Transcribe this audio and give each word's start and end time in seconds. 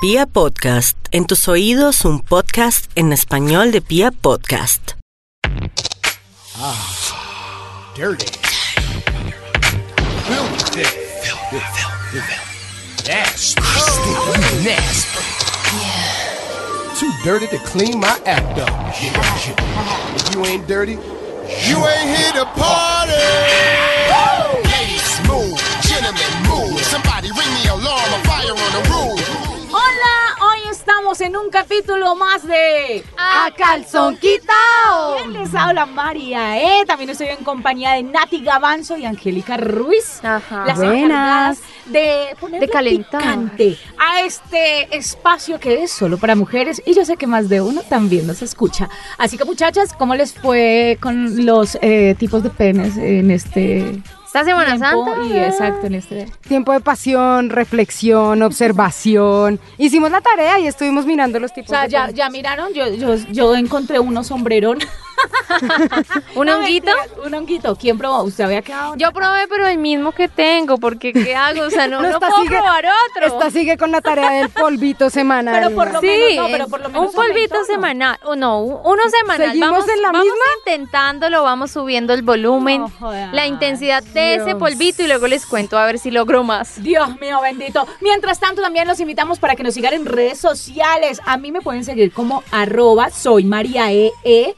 Pia 0.00 0.26
Podcast, 0.26 0.96
en 1.10 1.26
tus 1.26 1.48
oídos 1.48 2.04
un 2.04 2.20
podcast 2.20 2.88
en 2.94 3.12
español 3.12 3.72
de 3.72 3.80
Pia 3.80 4.12
Podcast. 4.12 4.92
Dirty. 7.96 8.26
Filthy. 10.22 10.82
Nasty. 13.08 13.60
Nasty. 14.62 15.18
Too 17.00 17.12
dirty 17.24 17.48
to 17.48 17.58
clean 17.64 17.98
my 17.98 18.16
act 18.24 18.56
up. 18.60 18.70
If 18.94 20.32
you 20.32 20.44
ain't 20.46 20.68
dirty, 20.68 20.92
you 21.66 21.76
ain't 21.84 22.16
here 22.16 22.32
to 22.38 22.44
party. 22.54 23.18
Ladies, 24.62 25.20
move. 25.26 25.58
Gentlemen, 25.82 26.30
move. 26.46 26.80
Somebody 26.82 27.30
ring 27.32 27.52
the 27.64 27.72
alarm. 27.74 28.12
A 28.14 28.22
fire 28.28 28.52
on 28.52 28.72
the 28.78 28.82
roof. 28.90 29.07
Estamos 31.18 31.34
en 31.34 31.46
un 31.46 31.50
capítulo 31.50 32.14
más 32.14 32.46
de 32.46 33.02
A 33.16 33.50
calzón 33.56 34.16
quitao. 34.18 35.16
¿Quién 35.16 35.32
les 35.32 35.52
habla 35.52 35.84
María? 35.84 36.62
Eh? 36.62 36.84
También 36.86 37.10
estoy 37.10 37.26
en 37.26 37.42
compañía 37.44 37.94
de 37.94 38.04
Nati 38.04 38.40
Gavanzo 38.40 38.96
y 38.96 39.04
Angélica 39.04 39.56
Ruiz. 39.56 40.20
Ajá. 40.22 40.64
Las 40.64 40.76
Buenas. 40.76 40.94
encargadas 40.96 41.58
de 41.86 42.36
ponerle 42.38 42.66
De 42.66 42.72
calentar. 42.72 43.20
picante 43.20 43.76
a 43.98 44.20
este 44.20 44.96
espacio 44.96 45.58
que 45.58 45.82
es 45.82 45.90
solo 45.90 46.18
para 46.18 46.36
mujeres 46.36 46.80
y 46.86 46.94
yo 46.94 47.04
sé 47.04 47.16
que 47.16 47.26
más 47.26 47.48
de 47.48 47.62
uno 47.62 47.82
también 47.82 48.26
nos 48.28 48.40
escucha. 48.40 48.88
Así 49.16 49.36
que 49.36 49.44
muchachas, 49.44 49.94
¿cómo 49.94 50.14
les 50.14 50.34
fue 50.34 50.98
con 51.00 51.44
los 51.44 51.78
eh, 51.80 52.14
tipos 52.16 52.44
de 52.44 52.50
penes 52.50 52.96
en 52.96 53.32
este 53.32 54.00
Esta 54.28 54.44
Semana 54.44 54.76
tiempo? 54.76 55.06
Santa. 55.06 55.26
Y 55.26 55.38
exacto, 55.38 55.86
en 55.86 55.94
este... 55.94 56.26
Tiempo 56.46 56.72
de 56.74 56.80
pasión, 56.80 57.48
reflexión, 57.48 58.42
observación. 58.42 59.58
Hicimos 59.78 60.10
la 60.10 60.20
tarea 60.20 60.58
y 60.58 60.66
estuvimos 60.66 61.06
mirando 61.06 61.40
los 61.40 61.50
O 61.50 61.54
tipos 61.54 61.70
sea, 61.70 61.84
de 61.84 61.88
ya, 61.88 62.10
ya 62.10 62.28
miraron, 62.28 62.74
yo, 62.74 62.92
yo, 62.92 63.14
yo 63.32 63.56
encontré 63.56 63.98
unos 63.98 64.26
sombrerón. 64.26 64.80
¿Un 66.34 66.46
No, 66.46 66.56
honguito? 66.58 66.90
Un 67.24 67.34
honguito. 67.34 67.76
¿Quién 67.76 67.98
probó? 67.98 68.22
¿Usted 68.22 68.44
había 68.44 68.62
quedado? 68.62 68.94
Yo 68.96 69.12
probé, 69.12 69.46
pero 69.48 69.66
el 69.66 69.78
mismo 69.78 70.12
que 70.12 70.28
tengo, 70.28 70.78
porque 70.78 71.12
¿qué 71.12 71.34
hago? 71.34 71.62
O 71.62 71.70
sea, 71.70 71.86
no, 71.88 72.00
no, 72.02 72.18
puedo 72.20 72.36
sigue- 72.42 72.48
probar 72.56 72.84
otro. 73.10 73.26
Esta 73.26 73.50
sigue 73.50 73.76
con 73.76 73.90
la 73.90 74.00
tarea 74.00 74.30
del 74.32 74.48
polvito 74.50 75.10
semanal. 75.10 75.54
Pero 75.62 75.74
por 75.74 75.92
lo 75.92 76.00
Sí, 76.00 76.06
menos, 76.06 76.36
no, 76.46 76.52
pero 76.52 76.68
por 76.68 76.80
lo 76.80 76.88
menos 76.88 77.08
un 77.08 77.12
polvito 77.14 77.64
semanal, 77.64 78.18
o 78.24 78.36
no, 78.36 78.60
un- 78.62 78.80
uno 78.84 79.02
semanal. 79.10 79.48
¿Seguimos 79.48 79.70
vamos, 79.70 79.88
en 79.88 80.02
la 80.02 80.08
vamos 80.12 80.24
misma? 80.24 80.44
intentándolo, 80.58 81.42
vamos 81.42 81.70
subiendo 81.70 82.12
el 82.14 82.22
volumen, 82.22 82.84
la 83.32 83.46
intensidad 83.46 84.02
de 84.02 84.36
ese 84.36 84.54
polvito 84.54 85.02
y 85.02 85.06
luego 85.08 85.26
les 85.26 85.46
cuento 85.46 85.78
a 85.78 85.86
ver 85.86 85.98
si 85.98 86.10
logro 86.10 86.44
más. 86.44 86.82
Dios 86.82 87.18
mío, 87.20 87.40
bendito. 87.40 87.86
Mientras 88.00 88.38
tanto, 88.40 88.62
también 88.62 88.86
los 88.86 89.00
invitamos 89.00 89.38
para 89.38 89.56
que 89.56 89.62
nos 89.62 89.74
sigan 89.74 89.94
en 89.94 90.06
redes 90.06 90.38
sociales. 90.38 91.20
A 91.26 91.36
mí 91.36 91.52
me 91.52 91.60
pueden 91.60 91.84
seguir 91.84 92.12
como 92.12 92.42
arroba 92.50 93.10
soy 93.10 93.44
María 93.44 93.92
E. 93.92 94.12
E. 94.24 94.54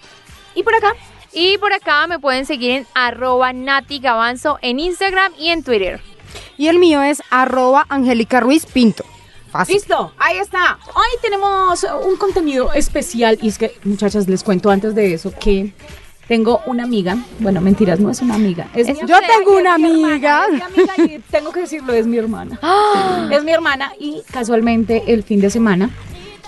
Y 0.54 0.62
por 0.62 0.74
acá, 0.74 0.94
Y 1.32 1.58
por 1.58 1.72
acá 1.72 2.06
me 2.08 2.18
pueden 2.18 2.44
seguir 2.46 2.70
en 2.72 2.86
arroba 2.94 3.52
Nati 3.52 4.00
Gavanzo 4.00 4.58
en 4.62 4.80
Instagram 4.80 5.32
y 5.38 5.50
en 5.50 5.62
Twitter. 5.62 6.00
Y 6.58 6.68
el 6.68 6.78
mío 6.78 7.02
es 7.02 7.22
arroba 7.30 7.86
Angélica 7.88 8.40
Ruiz 8.40 8.66
Pinto. 8.66 9.04
Fácil. 9.50 9.74
listo, 9.76 10.12
ahí 10.18 10.38
está. 10.38 10.78
Hoy 10.94 11.08
tenemos 11.22 11.84
un 12.06 12.16
contenido 12.16 12.72
especial. 12.72 13.36
Y 13.42 13.48
es 13.48 13.58
que, 13.58 13.72
muchachas, 13.84 14.28
les 14.28 14.44
cuento 14.44 14.70
antes 14.70 14.94
de 14.94 15.12
eso 15.12 15.32
que 15.40 15.72
tengo 16.28 16.60
una 16.66 16.84
amiga. 16.84 17.16
Bueno, 17.40 17.60
mentiras, 17.60 17.98
no 17.98 18.10
es 18.10 18.20
una 18.22 18.36
amiga. 18.36 18.68
Es 18.74 18.88
Es- 18.88 19.00
mi 19.02 19.08
Yo 19.08 19.18
tengo 19.20 19.54
es 19.54 19.60
una 19.60 19.74
hermana, 19.74 19.88
amiga. 20.14 20.44
Es 20.46 20.52
mi 20.52 20.60
amiga 20.82 20.94
y 21.14 21.18
tengo 21.30 21.50
que 21.52 21.60
decirlo, 21.60 21.92
es 21.92 22.06
mi 22.06 22.18
hermana. 22.18 22.60
Es 23.32 23.42
mi 23.44 23.50
hermana 23.52 23.92
y 23.98 24.22
casualmente 24.32 25.02
el 25.08 25.22
fin 25.24 25.40
de 25.40 25.50
semana 25.50 25.90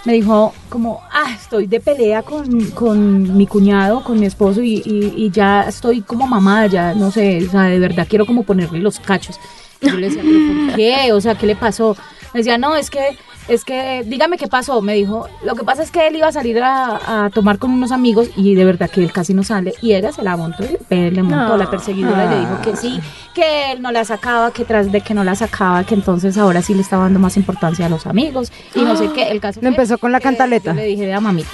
me 0.05 0.15
dijo 0.15 0.53
como, 0.69 1.01
ah, 1.13 1.33
estoy 1.35 1.67
de 1.67 1.79
pelea 1.81 2.23
con, 2.23 2.71
con 2.71 3.37
mi 3.37 3.47
cuñado, 3.47 4.03
con 4.03 4.19
mi 4.19 4.27
esposo 4.27 4.61
y, 4.63 4.83
y- 4.85 5.31
ya 5.31 5.63
estoy 5.63 6.03
como 6.03 6.27
mamada, 6.27 6.67
ya 6.67 6.95
no 6.95 7.11
sé, 7.11 7.47
o 7.47 7.51
sea, 7.51 7.63
de 7.65 7.79
verdad 7.79 8.07
quiero 8.09 8.27
como 8.27 8.43
ponerle 8.43 8.81
los 8.81 8.99
cachos. 9.01 9.39
Y 9.81 9.87
yo 9.91 9.97
le 9.97 10.09
decía, 10.09 10.23
¿pero 10.23 10.39
por 10.69 10.77
qué? 10.77 11.13
O 11.13 11.21
sea, 11.21 11.35
¿qué 11.37 11.47
le 11.47 11.57
pasó? 11.57 11.97
Me 12.35 12.41
decía, 12.41 12.59
no, 12.59 12.77
es 12.77 12.91
que, 12.91 13.01
es 13.49 13.65
que, 13.65 14.03
dígame 14.07 14.39
qué 14.39 14.47
pasó. 14.49 14.81
Me 14.83 14.95
dijo, 14.95 15.27
lo 15.45 15.55
que 15.55 15.65
pasa 15.65 15.83
es 15.83 15.91
que 15.91 16.07
él 16.07 16.17
iba 16.17 16.29
a 16.29 16.33
salir 16.33 16.61
a, 16.63 17.25
a 17.27 17.31
tomar 17.31 17.59
con 17.59 17.71
unos 17.71 17.93
amigos 17.93 18.29
y 18.37 18.55
de 18.55 18.65
verdad 18.65 18.91
que 18.91 19.03
él 19.03 19.13
casi 19.13 19.35
no 19.35 19.43
sale. 19.43 19.75
Y 19.83 19.95
ella 19.95 20.13
se 20.13 20.23
la 20.23 20.37
montó 20.37 20.65
y 20.65 20.95
le 20.95 21.11
le 21.11 21.23
montó 21.23 21.49
No. 21.49 21.57
la 21.57 21.71
perseguidora 21.71 22.27
y 22.27 22.29
le 22.31 22.41
dijo 22.41 22.61
que 22.63 22.77
sí, 22.77 23.01
que 23.35 23.73
él 23.73 23.83
no 23.83 23.91
la 23.93 24.05
sacaba, 24.05 24.51
que 24.53 24.65
tras 24.65 24.91
de 24.93 25.01
que 25.01 25.15
no 25.15 25.25
la 25.25 25.35
sacaba, 25.35 25.85
que 25.85 25.95
entonces 25.95 26.37
ahora 26.39 26.63
sí 26.63 26.75
le 26.75 26.83
estaba 26.83 27.05
dando 27.05 27.19
más 27.19 27.37
importancia 27.37 27.87
a 27.87 27.89
los 27.89 28.07
amigos 28.07 28.53
y 28.75 28.81
no 28.83 28.97
sé 28.97 29.11
qué. 29.13 29.29
El 29.31 29.41
caso 29.41 29.61
Le 29.61 29.69
fue 29.69 29.69
empezó 29.71 29.99
con 29.99 30.13
la 30.13 30.21
cantaleta. 30.21 30.71
Yo 30.73 30.77
le 30.81 30.87
dije, 30.87 31.07
vea 31.07 31.21
mamita, 31.21 31.51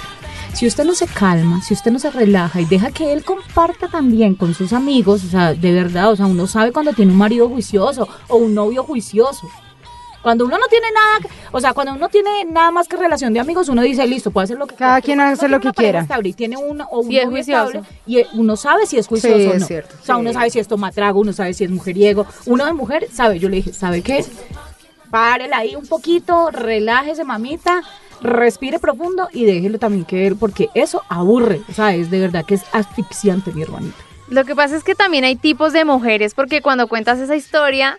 si 0.53 0.65
usted 0.67 0.83
no 0.85 0.93
se 0.95 1.07
calma, 1.07 1.61
si 1.61 1.73
usted 1.73 1.91
no 1.91 1.99
se 1.99 2.09
relaja 2.11 2.59
y 2.61 2.65
deja 2.65 2.91
que 2.91 3.13
él 3.13 3.23
comparta 3.23 3.87
también 3.87 4.35
con 4.35 4.53
sus 4.53 4.73
amigos, 4.73 5.23
o 5.25 5.27
sea, 5.29 5.53
de 5.53 5.71
verdad, 5.73 6.11
o 6.11 6.15
sea, 6.15 6.25
uno 6.25 6.47
sabe 6.47 6.71
cuando 6.71 6.93
tiene 6.93 7.11
un 7.11 7.17
marido 7.17 7.47
juicioso 7.49 8.07
o 8.27 8.37
un 8.37 8.53
novio 8.55 8.83
juicioso. 8.83 9.47
Cuando 10.21 10.45
uno 10.45 10.57
no 10.57 10.65
tiene 10.67 10.87
nada, 10.91 11.33
o 11.51 11.61
sea, 11.61 11.73
cuando 11.73 11.93
uno 11.93 12.09
tiene 12.09 12.43
nada 12.45 12.71
más 12.71 12.87
que 12.87 12.97
relación 12.97 13.33
de 13.33 13.39
amigos, 13.39 13.69
uno 13.69 13.81
dice, 13.81 14.05
listo, 14.05 14.31
puede 14.31 14.45
hacer 14.45 14.57
lo 14.57 14.67
que 14.67 14.75
Cada 14.75 14.99
quiera. 15.01 15.05
quien 15.05 15.17
Pero 15.19 15.29
hace 15.33 15.47
lo 15.47 15.59
que 15.61 15.71
quiera. 15.71 16.01
estable 16.01 16.29
y 16.29 16.33
tiene 16.33 16.57
uno 16.57 16.87
o 16.91 16.99
un 16.99 17.11
Y 17.11 17.19
es 17.19 17.25
juicioso. 17.29 17.81
y 18.05 18.23
uno 18.33 18.57
sabe 18.57 18.85
si 18.85 18.97
es 18.97 19.07
juicioso 19.07 19.37
Sí, 19.37 19.45
o 19.47 19.53
es 19.53 19.61
no. 19.61 19.67
cierto, 19.67 19.95
o 20.01 20.05
sea, 20.05 20.15
sí. 20.15 20.21
uno 20.21 20.33
sabe 20.33 20.49
si 20.49 20.59
es 20.59 20.67
tomatrago, 20.67 21.19
uno 21.21 21.31
sabe 21.33 21.53
si 21.53 21.63
es 21.63 21.69
mujeriego. 21.71 22.25
Uno 22.45 22.65
de 22.65 22.73
mujer 22.73 23.07
sabe, 23.13 23.39
yo 23.39 23.47
le 23.49 23.57
dije, 23.57 23.71
¿sabe 23.73 24.01
qué? 24.01 24.25
Párela 25.09 25.57
ahí 25.59 25.75
un 25.75 25.87
poquito, 25.87 26.51
relájese, 26.51 27.23
mamita, 27.23 27.81
respire 28.21 28.77
profundo 28.77 29.27
y 29.33 29.45
déjelo 29.45 29.79
también 29.79 30.05
que 30.05 30.27
él, 30.27 30.35
porque 30.35 30.69
eso 30.75 31.01
aburre, 31.09 31.61
o 31.69 31.73
sea, 31.73 31.95
es 31.95 32.11
de 32.11 32.19
verdad 32.19 32.45
que 32.45 32.55
es 32.55 32.61
asfixiante, 32.73 33.51
mi 33.51 33.63
hermanita. 33.63 33.95
Lo 34.27 34.45
que 34.45 34.55
pasa 34.55 34.75
es 34.75 34.83
que 34.83 34.93
también 34.93 35.23
hay 35.23 35.35
tipos 35.35 35.73
de 35.73 35.85
mujeres, 35.85 36.35
porque 36.35 36.61
cuando 36.61 36.87
cuentas 36.87 37.17
esa 37.17 37.35
historia, 37.35 37.97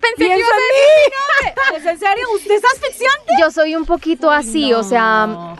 pensé 0.00 0.16
que 0.16 0.38
ibas 0.38 0.50
a 0.50 1.76
¿Es 1.76 1.86
en 1.86 1.98
serio? 1.98 2.26
¿Usted 2.34 2.52
es 2.52 2.64
asfixiante? 2.64 3.32
Yo 3.40 3.50
soy 3.50 3.74
un 3.74 3.84
poquito 3.84 4.30
así, 4.30 4.72
o 4.72 4.82
sea, 4.82 5.56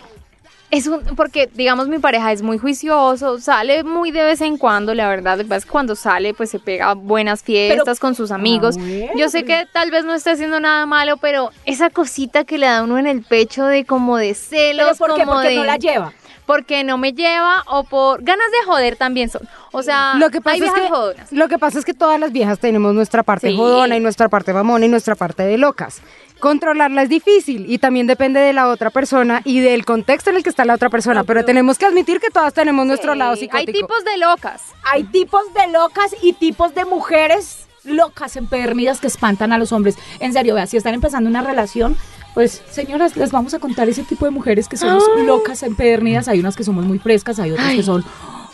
es 0.71 0.87
un, 0.87 1.05
porque 1.17 1.49
digamos 1.53 1.89
mi 1.89 1.99
pareja 1.99 2.33
es 2.33 2.43
muy 2.43 2.59
juicioso, 2.59 3.39
sale 3.39 3.85
muy 3.85 4.11
de 4.11 4.25
vez 4.25 4.41
en 4.41 4.59
cuando, 4.59 4.95
la 4.95 5.09
verdad, 5.09 5.37
lo 5.39 5.45
que 5.45 5.49
pasa 5.49 5.59
es 5.59 5.65
que 5.67 5.71
cuando 5.71 5.95
sale 5.95 6.35
pues 6.35 6.51
se 6.51 6.59
pega 6.59 6.95
buenas 6.95 7.43
fiestas 7.43 8.01
con 8.01 8.15
sus 8.15 8.31
amigos. 8.31 8.77
Ah, 8.79 8.83
bueno, 8.83 9.13
Yo 9.17 9.29
sé 9.29 9.45
que 9.45 9.67
tal 9.73 9.91
vez 9.91 10.05
no 10.05 10.15
esté 10.15 10.31
haciendo 10.31 10.59
nada 10.61 10.85
malo, 10.87 11.17
pero 11.19 11.51
esa 11.65 11.91
cosita 11.91 12.45
que 12.45 12.59
le 12.59 12.67
da 12.67 12.83
uno 12.83 12.99
en 12.99 13.07
el 13.07 13.23
pecho 13.23 13.67
de 13.67 13.85
como 13.85 14.17
de 14.17 14.35
celos, 14.35 14.97
¿Pero 14.99 14.99
por 14.99 15.17
qué? 15.17 15.25
como 15.25 15.35
Porque 15.35 15.49
de 15.51 15.57
no 15.57 15.65
la 15.65 15.77
lleva. 15.77 16.13
Porque 16.47 16.85
no 16.85 16.99
me 16.99 17.13
lleva 17.13 17.63
o 17.67 17.85
por 17.85 18.23
ganas 18.23 18.51
de 18.51 18.67
joder 18.67 18.97
también 18.97 19.31
son. 19.31 19.43
O 19.73 19.83
sea, 19.83 20.15
Lo 20.17 20.31
que 20.31 20.41
pasa 20.41 20.55
hay 20.55 20.59
es 20.61 20.63
viejas 20.65 20.81
que 20.83 20.89
jodonas. 20.89 21.33
lo 21.33 21.49
que 21.49 21.59
pasa 21.59 21.79
es 21.79 21.85
que 21.85 21.95
todas 21.95 22.21
las 22.21 22.33
viejas 22.33 22.59
tenemos 22.59 22.95
nuestra 22.95 23.23
parte 23.23 23.49
Sí. 23.49 23.57
jodona 23.57 23.97
y 23.97 24.01
nuestra 24.01 24.29
parte 24.29 24.53
mamona 24.53 24.85
y 24.87 24.89
nuestra 24.89 25.15
parte 25.15 25.43
de 25.45 25.59
locas. 25.59 26.01
Controlarla 26.41 27.03
es 27.03 27.09
difícil 27.09 27.65
y 27.73 27.79
también 27.79 28.07
depende 28.07 28.41
de 28.41 28.53
la 28.53 28.69
otra 28.69 28.91
persona 28.91 29.41
y 29.45 29.61
del 29.61 29.85
contexto 29.87 30.31
en 30.31 30.37
el 30.37 30.43
que 30.43 30.51
está 30.51 30.65
la 30.65 30.75
otra 30.75 30.91
persona, 30.91 31.25
pero 31.25 31.45
tenemos 31.45 31.79
que 31.79 31.87
admitir 31.87 32.21
que 32.21 32.29
todas 32.31 32.53
tenemos 32.53 32.85
nuestro 32.87 33.15
lado 33.15 33.33
Hay 33.33 33.39
psicótico. 33.39 33.73
tipos 33.73 34.05
de 34.05 34.19
locas. 34.19 34.61
Hay 34.93 35.05
tipos 35.05 35.43
de 35.55 35.73
locas 35.73 36.15
y 36.23 36.35
tipos 36.35 36.75
de 36.75 36.85
mujeres 36.85 37.67
locas 37.85 38.37
empedernidas 38.37 39.01
que 39.01 39.07
espantan 39.07 39.53
a 39.53 39.59
los 39.59 39.73
hombres. 39.73 39.97
En 40.21 40.33
serio, 40.33 40.55
vea, 40.55 40.67
si 40.67 40.77
están 40.77 40.95
empezando 40.95 41.29
una 41.31 41.43
relación, 41.43 41.97
pues 42.35 42.63
señoras, 42.71 43.17
les 43.17 43.31
vamos 43.31 43.55
a 43.55 43.59
contar 43.61 43.89
ese 43.89 44.03
tipo 44.03 44.25
de 44.25 44.31
mujeres 44.33 44.69
que 44.69 44.77
somos 44.77 45.05
locas 45.25 45.63
empedernidas. 45.63 46.29
Hay 46.29 46.41
unas 46.41 46.57
que 46.57 46.65
somos 46.65 46.85
muy 46.85 46.99
frescas, 46.99 47.39
hay 47.39 47.53
otras 47.53 47.73
que 47.75 47.83
son 47.83 48.05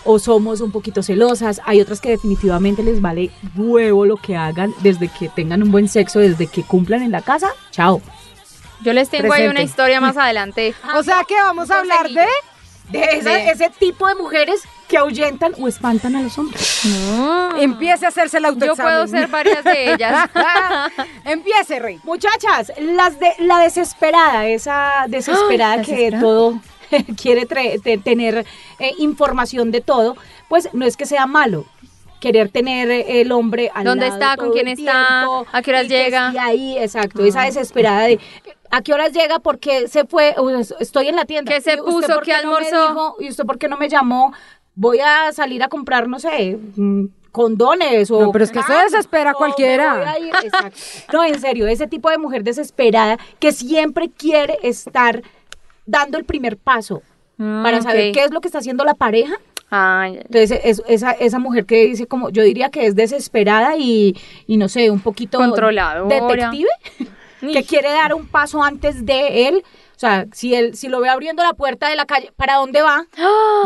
o 0.04 0.18
somos 0.18 0.60
un 0.62 0.70
poquito 0.72 1.02
celosas, 1.02 1.60
hay 1.66 1.80
otras 1.80 2.00
que 2.00 2.10
definitivamente 2.10 2.82
les 2.82 3.00
vale 3.02 3.30
huevo 3.56 4.06
lo 4.06 4.16
que 4.16 4.36
hagan 4.36 4.72
desde 4.82 5.08
que 5.08 5.28
tengan 5.28 5.62
un 5.62 5.70
buen 5.70 5.88
sexo, 5.88 6.18
desde 6.20 6.46
que 6.46 6.62
cumplan 6.62 7.02
en 7.02 7.10
la 7.12 7.20
casa. 7.22 7.48
Chao. 7.70 8.00
Yo 8.82 8.92
les 8.94 9.10
tengo 9.10 9.32
ahí 9.32 9.47
una 9.47 9.62
historia 9.62 10.00
más 10.00 10.16
adelante. 10.16 10.74
O 10.97 11.03
sea 11.03 11.22
que 11.28 11.34
vamos 11.34 11.71
a 11.71 11.80
hablar 11.80 12.09
de 12.09 12.26
De 12.91 13.04
esa- 13.18 13.30
De- 13.30 13.50
ese 13.50 13.71
tipo 13.78 14.06
de 14.09 14.15
mujeres 14.15 14.62
que 14.91 14.98
ahuyentan 14.98 15.54
o 15.60 15.69
espantan 15.69 16.16
a 16.16 16.22
los 16.22 16.37
hombres. 16.37 16.83
empiece 17.57 18.04
a 18.04 18.09
hacerse 18.09 18.39
el 18.39 18.42
Yo 18.42 18.48
autoexamen. 18.51 18.92
puedo 18.92 19.07
ser 19.07 19.28
varias 19.28 19.63
de 19.65 19.92
ellas. 19.92 20.28
empiece, 21.25 21.78
Rey. 21.78 22.01
Muchachas, 22.03 22.72
las 22.78 23.19
de 23.21 23.33
la 23.39 23.60
desesperada, 23.60 24.47
esa 24.48 25.04
desesperada 25.09 25.83
que 25.83 25.92
desesperada. 25.92 26.21
todo 26.22 26.60
quiere 27.22 27.47
tener 27.47 28.45
eh, 28.81 28.92
información 28.98 29.71
de 29.71 29.81
todo, 29.81 30.16
pues 30.48 30.69
no 30.75 30.84
es 30.84 30.97
que 30.97 31.07
sea 31.07 31.27
malo. 31.27 31.65
Querer 32.19 32.51
tener 32.51 32.91
eh, 32.91 33.21
el 33.22 33.33
hombre 33.33 33.71
al 33.72 33.84
¿Dónde 33.84 34.09
lado 34.09 34.21
está? 34.21 34.36
¿Con 34.36 34.53
quién 34.53 34.69
está? 34.69 34.83
tiempo, 35.22 35.47
¿A 35.53 35.63
qué 35.63 35.71
horas 35.71 35.84
y 35.86 35.89
llega? 35.89 36.27
esté 36.28 36.39
ahí, 36.39 36.77
exacto, 36.78 37.25
esa 37.25 37.43
desesperada 37.43 38.03
de 38.03 38.21
¿a 38.71 38.83
qué 38.83 38.93
horas 38.93 39.13
llega? 39.13 39.39
Porque 39.39 39.89
se 39.89 40.04
fue, 40.04 40.34
estoy 40.81 41.09
en 41.09 41.16
la 41.16 41.25
tienda. 41.25 41.53
¿Qué 41.53 41.60
se 41.60 41.75
¿Y 41.75 41.77
puso? 41.78 42.15
por 42.15 42.22
¿Qué 42.25 42.33
no 42.43 42.59
me 42.59 42.66
almorzó? 42.66 43.16
¿Y 43.21 43.28
usted 43.31 43.45
por 43.45 43.59
qué 43.59 43.69
no 43.69 43.77
me 43.77 43.89
llamó? 43.89 44.33
Voy 44.75 44.99
a 45.01 45.33
salir 45.33 45.63
a 45.63 45.69
comprar, 45.69 46.09
no 46.09 46.19
sé, 46.19 46.59
mm, 46.77 47.05
condones 47.33 48.11
o 48.11 48.21
No, 48.21 48.33
pero 48.33 48.45
es 48.45 48.51
que 48.51 48.61
se 48.63 48.67
cans, 48.67 48.93
desespera 48.93 49.34
cualquiera. 49.34 50.17
No, 51.13 51.22
en 51.25 51.41
serio, 51.41 51.67
ese 51.67 51.87
tipo 51.87 52.11
de 52.11 52.19
mujer 52.19 52.43
desesperada 52.45 53.19
que 53.39 53.53
siempre 53.53 54.11
quiere 54.11 54.59
estar 54.63 55.22
dando 55.87 56.19
el 56.19 56.25
primer 56.25 56.57
paso 56.57 57.03
Mm, 57.37 57.63
para 57.63 57.81
saber 57.81 58.13
qué 58.13 58.22
es 58.25 58.33
lo 58.33 58.43
que 58.43 58.49
está 58.49 58.59
haciendo 58.59 58.84
la 58.84 58.93
pareja. 58.93 59.33
Ah. 59.71 60.09
Entonces, 60.09 60.61
es- 60.63 60.83
esa, 60.87 61.13
esa 61.13 61.39
mujer 61.39 61.65
que 61.65 61.87
dice 61.87 62.07
como, 62.07 62.28
yo 62.28 62.43
diría 62.43 62.69
que 62.71 62.84
es 62.84 62.95
desesperada 62.97 63.77
y, 63.78 64.15
y 64.47 64.59
no 64.59 64.69
sé, 64.69 64.91
un 64.91 65.01
poquito 65.01 65.39
Controladora. 65.39 66.27
detective, 66.27 66.69
que 67.41 67.65
quiere 67.65 67.89
dar 67.93 68.13
un 68.15 68.27
paso 68.27 68.63
antes 68.63 69.07
de 69.07 69.49
él. 69.49 69.65
O 70.00 70.06
sea, 70.06 70.24
si 70.32 70.54
él, 70.54 70.74
si 70.74 70.88
lo 70.88 70.98
ve 71.00 71.10
abriendo 71.10 71.42
la 71.42 71.52
puerta 71.52 71.91
de 71.91 71.94
la 71.94 72.06
calle, 72.06 72.32
¿para 72.34 72.54
dónde 72.54 72.80
va? 72.80 73.04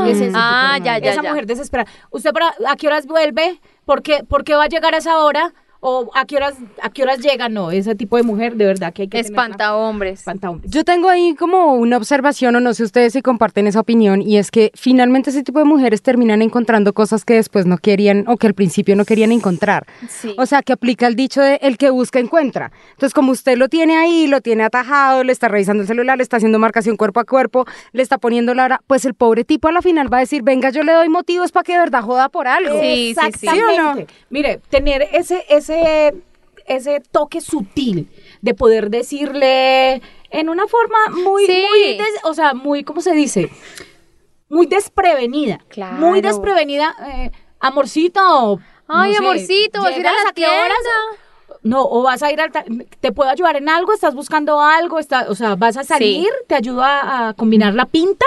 Es 0.04 0.16
ese 0.16 0.25
tipo 0.26 0.32
de 0.32 0.42
Ah, 0.42 0.78
ya, 0.82 0.98
ya, 0.98 1.12
Esa 1.12 1.22
ya. 1.22 1.28
mujer 1.28 1.46
desesperada. 1.46 1.88
¿Usted 2.10 2.32
para, 2.32 2.52
a 2.66 2.75
qué 2.75 2.88
horas 2.88 3.06
vuelve? 3.06 3.60
¿Por 3.84 4.02
qué, 4.02 4.25
por 4.28 4.42
qué 4.42 4.56
va 4.56 4.64
a 4.64 4.69
llegar 4.69 4.96
a 4.96 4.98
esa 4.98 5.19
hora? 5.19 5.54
¿O 5.86 6.10
a 6.14 6.25
qué 6.25 6.36
horas, 6.36 6.54
a 6.81 6.88
qué 6.88 7.02
horas 7.02 7.19
llega? 7.19 7.50
No, 7.50 7.70
ese 7.70 7.94
tipo 7.94 8.16
de 8.16 8.22
mujer, 8.22 8.56
de 8.56 8.64
verdad 8.64 8.90
que 8.94 9.02
hay 9.02 9.08
que 9.08 9.20
Espanta 9.20 9.76
hombres. 9.76 10.20
Espanta 10.20 10.48
hombres. 10.48 10.72
Yo 10.72 10.82
tengo 10.82 11.10
ahí 11.10 11.34
como 11.34 11.75
una 11.75 11.98
observación, 11.98 12.56
o 12.56 12.60
no 12.60 12.72
sé 12.72 12.84
ustedes 12.84 13.12
si 13.12 13.20
comparten 13.20 13.66
esa 13.66 13.81
opinión, 13.81 14.22
y 14.22 14.38
es 14.38 14.50
que 14.50 14.70
finalmente 14.75 15.28
ese 15.28 15.42
tipo 15.42 15.58
de 15.58 15.66
mujeres 15.66 16.00
terminan 16.00 16.40
encontrando 16.40 16.94
cosas 16.94 17.26
que 17.26 17.34
después 17.34 17.66
no 17.66 17.76
querían 17.76 18.25
o 18.28 18.38
que 18.38 18.46
al 18.46 18.54
principio 18.54 18.96
no 18.96 19.04
querían 19.04 19.31
encontrar. 19.31 19.86
Sí. 20.08 20.34
O 20.38 20.46
sea, 20.46 20.62
que 20.62 20.72
aplica 20.72 21.06
el 21.06 21.16
dicho 21.16 21.42
de 21.42 21.56
el 21.60 21.76
que 21.76 21.90
busca 21.90 22.19
encuentra. 22.19 22.72
Entonces, 22.92 23.12
como 23.12 23.32
usted 23.32 23.58
lo 23.58 23.69
tiene 23.69 23.98
ahí, 23.98 24.26
lo 24.26 24.40
tiene 24.40 24.62
atajado, 24.62 25.22
le 25.22 25.32
está 25.32 25.48
revisando 25.48 25.82
el 25.82 25.86
celular, 25.86 26.16
le 26.16 26.22
está 26.22 26.38
haciendo 26.38 26.58
marcación 26.58 26.96
cuerpo 26.96 27.20
a 27.20 27.25
cuerpo, 27.25 27.66
le 27.92 28.02
está 28.02 28.16
poniendo 28.16 28.54
la 28.54 28.64
hora, 28.64 28.81
pues 28.86 29.04
el 29.04 29.12
pobre 29.12 29.44
tipo 29.44 29.69
a 29.69 29.72
la 29.72 29.82
final 29.82 30.10
va 30.10 30.16
a 30.16 30.20
decir, 30.20 30.42
venga, 30.42 30.70
yo 30.70 30.82
le 30.82 30.92
doy 30.92 31.10
motivos 31.10 31.52
para 31.52 31.64
que 31.64 31.72
de 31.72 31.78
verdad 31.81 32.00
joda 32.00 32.31
por 32.31 32.48
algo. 32.48 32.81
Sí, 32.81 33.14
sí, 33.14 33.20
sí. 33.38 33.46
Exactamente. 33.46 33.75
¿Sí 33.75 33.81
o 33.81 33.94
no? 33.94 34.06
Mire, 34.31 34.62
tener 34.70 35.08
ese, 35.12 35.44
ese, 35.50 35.74
ese 36.67 37.00
toque 37.00 37.41
sutil 37.41 38.09
de 38.41 38.55
poder 38.55 38.91
decirle 38.91 40.00
en 40.31 40.49
una 40.49 40.67
forma 40.67 40.97
muy, 41.11 41.47
Sí. 41.47 41.67
muy 41.71 41.81
des- 41.99 42.21
o 42.25 42.35
sea, 42.35 42.55
muy, 42.55 42.85
¿cómo 42.85 43.00
se 43.00 43.12
dice? 43.12 43.50
Muy 44.49 44.67
desprevenida. 44.67 45.61
Claro. 45.69 45.97
Muy 45.97 46.21
desprevenida. 46.21 46.94
eh, 47.06 47.31
amorcito. 47.61 48.59
Ay, 48.87 49.12
no 49.12 49.19
sé, 49.19 49.25
amorcito, 49.25 49.82
vas 49.82 49.94
a 49.94 49.99
ir 49.99 50.06
a 50.06 50.11
¿llegas 50.11 50.35
la 50.37 50.65
horas? 50.65 50.79
No, 51.62 51.82
o 51.85 52.03
vas 52.03 52.23
a 52.23 52.31
ir 52.31 52.41
al... 52.41 52.53
¿Te 53.00 53.11
puedo 53.12 53.31
ayudar 53.31 53.56
en 53.56 53.69
algo? 53.70 53.93
¿Estás 53.94 54.15
buscando 54.15 54.61
algo? 54.61 54.99
Está, 54.99 55.27
o 55.31 55.35
sea, 55.35 55.55
¿vas 55.55 55.77
a 55.79 55.85
salir? 55.85 56.29
¿Te 56.47 56.55
ayudo 56.55 56.82
a, 56.82 57.29
a 57.29 57.35
combinar 57.35 57.73
la 57.75 57.87
pinta? 57.87 58.27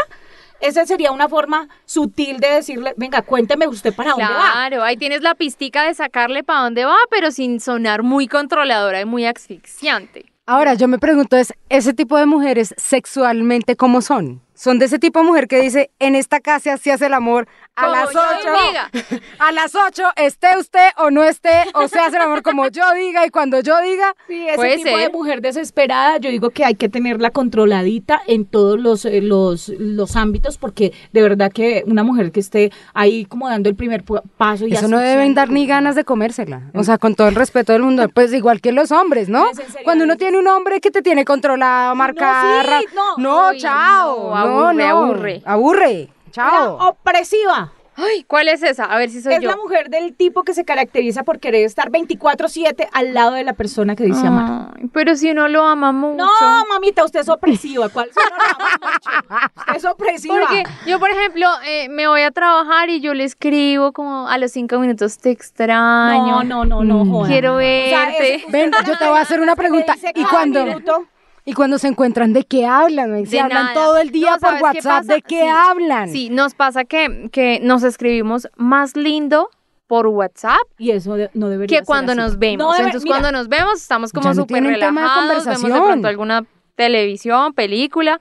Esa 0.60 0.86
sería 0.86 1.12
una 1.12 1.30
forma 1.30 1.68
sutil 1.86 2.40
de 2.40 2.50
decirle, 2.50 2.94
venga, 2.98 3.22
cuénteme 3.22 3.68
usted 3.68 3.94
para 3.94 4.12
dónde 4.12 4.26
va. 4.26 4.52
Claro, 4.52 4.84
ahí 4.84 4.98
tienes 4.98 5.22
la 5.22 5.36
pistica 5.36 5.84
de 5.84 5.94
sacarle 5.94 6.44
para 6.44 6.62
dónde 6.62 6.86
va, 6.86 6.98
pero 7.10 7.32
sin 7.32 7.60
sonar 7.60 8.04
muy 8.04 8.28
controladora 8.28 9.02
y 9.02 9.06
muy 9.06 9.26
asfixiante. 9.26 10.26
Ahora, 10.46 10.76
yo 10.76 10.88
me 10.88 10.98
pregunto, 10.98 11.36
es, 11.36 11.54
¿ese 11.70 11.94
tipo 11.94 12.18
de 12.18 12.26
mujeres 12.26 12.74
sexualmente 12.78 13.76
cómo 13.76 14.02
son? 14.02 14.42
¿Son 14.58 14.80
de 14.80 14.86
ese 14.86 14.98
tipo 14.98 15.20
de 15.20 15.26
mujer 15.26 15.48
que 15.48 15.62
dice, 15.62 15.92
en 16.00 16.16
esta 16.16 16.40
casa 16.40 16.78
se 16.78 16.92
hace 16.92 17.06
el 17.06 17.14
amor 17.14 17.48
a 17.76 17.84
Como 17.84 17.96
las 17.96 18.12
yo 18.12 18.20
ocho? 18.20 18.64
diga. 18.68 18.90
A 19.40 19.52
las 19.52 19.76
ocho, 19.76 20.04
esté 20.16 20.58
usted 20.58 20.90
o 20.98 21.12
no 21.12 21.24
esté, 21.24 21.52
o 21.76 21.88
se 21.88 22.00
hace 22.00 22.16
el 22.16 22.24
amor 22.24 22.42
como 22.42 22.68
yo 22.70 22.82
diga 22.96 23.24
y 23.26 23.30
cuando 23.30 23.60
yo 23.62 23.80
diga. 23.82 24.16
Sí, 24.28 24.48
ese 24.48 24.56
Puede 24.56 24.78
tipo 24.78 24.98
de 24.98 25.04
ser. 25.04 25.12
mujer 25.12 25.42
desesperada, 25.42 26.18
yo 26.18 26.32
digo 26.32 26.50
que 26.50 26.66
hay 26.66 26.74
que 26.74 26.90
tenerla 26.90 27.30
controladita 27.30 28.20
en 28.26 28.46
todos 28.46 28.80
los, 28.80 29.06
eh, 29.06 29.22
los, 29.22 29.70
los 29.78 30.16
ámbitos, 30.16 30.58
porque 30.58 30.92
de 31.14 31.22
verdad 31.22 31.52
que 31.52 31.84
una 31.86 32.04
mujer 32.04 32.32
que 32.32 32.40
esté 32.40 32.72
ahí 32.96 33.26
como 33.26 33.48
dando 33.48 33.70
el 33.70 33.76
primer 33.76 34.04
paso 34.38 34.66
y 34.66 34.74
Eso 34.74 34.88
no 34.88 34.98
deben 34.98 35.36
dar 35.36 35.52
ni 35.52 35.68
ganas 35.68 35.94
de 35.94 36.04
comérsela. 36.04 36.64
O 36.74 36.84
sea, 36.84 36.98
con 36.98 37.14
todo 37.14 37.28
el 37.28 37.36
respeto 37.36 37.74
del 37.74 37.84
mundo. 37.84 38.10
Pues 38.10 38.34
igual 38.34 38.60
que 38.60 38.72
los 38.72 38.92
hombres, 38.92 39.30
¿no? 39.30 39.52
Es 39.52 39.60
en 39.60 39.68
serio, 39.68 39.82
Cuando 39.84 40.04
uno 40.06 40.18
tiene 40.18 40.40
un 40.40 40.48
hombre 40.48 40.82
que 40.82 40.90
te 40.90 41.04
tiene 41.04 41.26
controlado, 41.26 41.94
marcada. 41.94 42.80
sí, 42.80 42.86
no. 42.96 43.18
no, 43.18 43.50
Uy, 43.50 43.58
chao. 43.60 44.30
no, 44.36 44.47
aburre, 44.48 44.74
no, 44.76 44.86
aburre. 45.04 45.42
Aburre. 45.46 46.10
Chao. 46.32 46.78
La 46.78 46.86
opresiva. 46.90 47.72
Ay, 48.00 48.24
¿cuál 48.28 48.48
es 48.48 48.62
esa? 48.62 48.86
A 48.86 48.96
ver 49.00 49.10
si 49.10 49.24
soy 49.24 49.34
es 49.34 49.42
yo. 49.42 49.50
la 49.50 49.58
mujer 49.58 49.90
del 49.90 50.14
tipo 50.16 50.44
que 50.44 50.54
se 50.54 50.64
caracteriza 50.64 51.24
por 51.24 51.40
querer 51.40 51.66
estar 51.66 51.90
24/7 51.90 52.88
al 52.94 53.16
lado 53.16 53.32
de 53.32 53.44
la 53.44 53.54
persona 53.54 53.96
que 53.96 54.04
dice 54.04 54.28
amar. 54.28 54.70
Ay, 54.78 54.88
pero 54.94 55.16
si 55.16 55.32
uno 55.32 55.48
lo 55.48 55.64
ama 55.66 55.92
mucho. 55.92 56.24
No, 56.24 56.66
mamita, 56.70 57.04
usted 57.04 57.22
es 57.22 57.30
opresiva. 57.30 57.90
¿Cuál? 57.90 58.12
Si 58.14 58.20
no 58.20 58.38
lo 58.38 58.44
ama 58.68 58.78
mucho. 58.94 59.50
Usted 59.58 59.76
es 59.78 59.86
opresiva. 59.86 60.36
Porque 60.42 60.64
yo, 60.86 61.00
por 61.00 61.10
ejemplo, 61.10 61.48
eh, 61.66 61.90
me 61.90 62.08
voy 62.08 62.22
a 62.22 62.30
trabajar 62.30 62.88
y 62.92 63.00
yo 63.02 63.16
le 63.16 63.24
escribo 63.24 63.92
como 63.94 64.28
a 64.30 64.38
los 64.38 64.52
cinco 64.52 64.78
minutos 64.78 65.18
te 65.18 65.32
extraño. 65.32 66.44
no, 66.44 66.44
no, 66.44 66.66
no, 66.66 66.84
no, 66.84 67.04
Mm. 67.04 67.12
joda. 67.12 67.28
Quiero 67.30 67.56
O 67.56 67.60
sea, 67.60 68.06
verte. 68.06 68.36
es- 68.36 68.52
Ven, 68.52 68.72
yo 68.86 68.96
te 68.96 69.08
voy 69.08 69.18
a 69.18 69.22
hacer 69.22 69.40
una 69.42 69.56
pregunta. 69.56 69.96
¿Y 70.14 70.24
minuto, 70.50 71.06
y 71.48 71.54
cuando 71.54 71.80
se 71.80 71.88
encuentran, 71.88 72.34
de 72.34 72.44
qué 72.44 72.66
hablan? 72.68 73.26
Se 73.26 73.32
De 73.32 73.40
hablan 73.40 73.64
nada. 73.64 73.74
todo 73.74 73.98
el 73.98 74.12
día 74.12 74.32
No, 74.32 74.38
por 74.38 74.50
¿sabes 74.50 74.60
qué 74.60 74.64
WhatsApp. 74.66 75.04
¿De 75.06 75.22
qué 75.24 75.42
Sí, 75.42 75.48
hablan? 75.48 76.10
Sí, 76.10 76.30
nos 76.30 76.54
pasa 76.54 76.84
que, 76.86 77.30
que 77.32 77.60
nos 77.64 77.84
escribimos 77.84 78.48
más 78.58 78.96
lindo 78.96 79.50
por 79.88 80.08
WhatsApp 80.08 80.60
Y 80.78 80.92
eso 80.92 81.16
de- 81.16 81.30
no 81.34 81.48
debería 81.48 81.80
que 81.80 81.86
cuando 81.86 82.12
ser 82.12 82.20
así. 82.22 82.30
nos 82.32 82.38
vemos. 82.40 82.58
No 82.68 82.74
debe- 82.74 82.84
Entonces, 82.88 83.04
mira, 83.06 83.14
cuando 83.20 83.32
nos 83.32 83.48
vemos, 83.48 83.76
estamos 83.82 84.12
como 84.12 84.28
no 84.28 84.36
súper 84.36 84.62
de 84.62 84.70
relajados, 84.72 85.46
vemos 85.46 85.64
de 85.72 85.82
pronto 85.82 86.08
alguna 86.10 86.46
televisión, 86.76 87.54
película, 87.54 88.20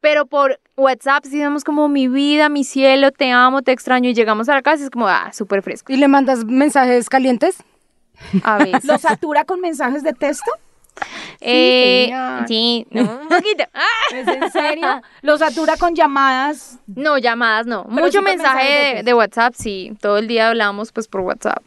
pero 0.00 0.26
por 0.26 0.60
WhatsApp 0.76 1.24
sí 1.24 1.38
vemos 1.40 1.64
como 1.64 1.88
mi 1.88 2.06
vida, 2.06 2.48
mi 2.48 2.62
cielo, 2.62 3.10
te 3.10 3.32
amo, 3.32 3.62
te 3.62 3.72
extraño, 3.72 4.10
y 4.10 4.14
llegamos 4.14 4.48
a 4.48 4.54
la 4.54 4.62
casa 4.62 4.82
y 4.82 4.84
es 4.84 4.90
como, 4.90 5.08
ah, 5.08 5.32
súper 5.32 5.62
fresco. 5.62 5.92
¿Y 5.92 5.96
le 5.96 6.06
mandas 6.06 6.44
mensajes 6.44 7.08
calientes? 7.10 7.56
A 8.44 8.58
veces. 8.58 8.84
¿Lo 8.84 8.96
satura 8.98 9.44
con 9.44 9.60
mensajes 9.60 10.02
de 10.04 10.12
texto? 10.12 10.50
Eh, 11.40 12.06
señor. 12.06 12.48
sí, 12.48 12.86
no, 12.90 13.02
un 13.02 13.28
poquito. 13.28 13.64
¿Es 14.12 14.28
en 14.28 14.50
serio? 14.50 15.02
¿Lo 15.22 15.38
satura 15.38 15.76
con 15.76 15.94
llamadas? 15.94 16.78
No, 16.86 17.18
llamadas 17.18 17.66
no. 17.66 17.84
Pero 17.84 18.06
Mucho 18.06 18.18
sí 18.18 18.24
mensaje 18.24 19.02
de 19.04 19.14
WhatsApp, 19.14 19.54
sí. 19.56 19.92
Todo 20.00 20.18
el 20.18 20.28
día 20.28 20.48
hablamos 20.48 20.92
pues 20.92 21.08
por 21.08 21.20
WhatsApp. 21.22 21.62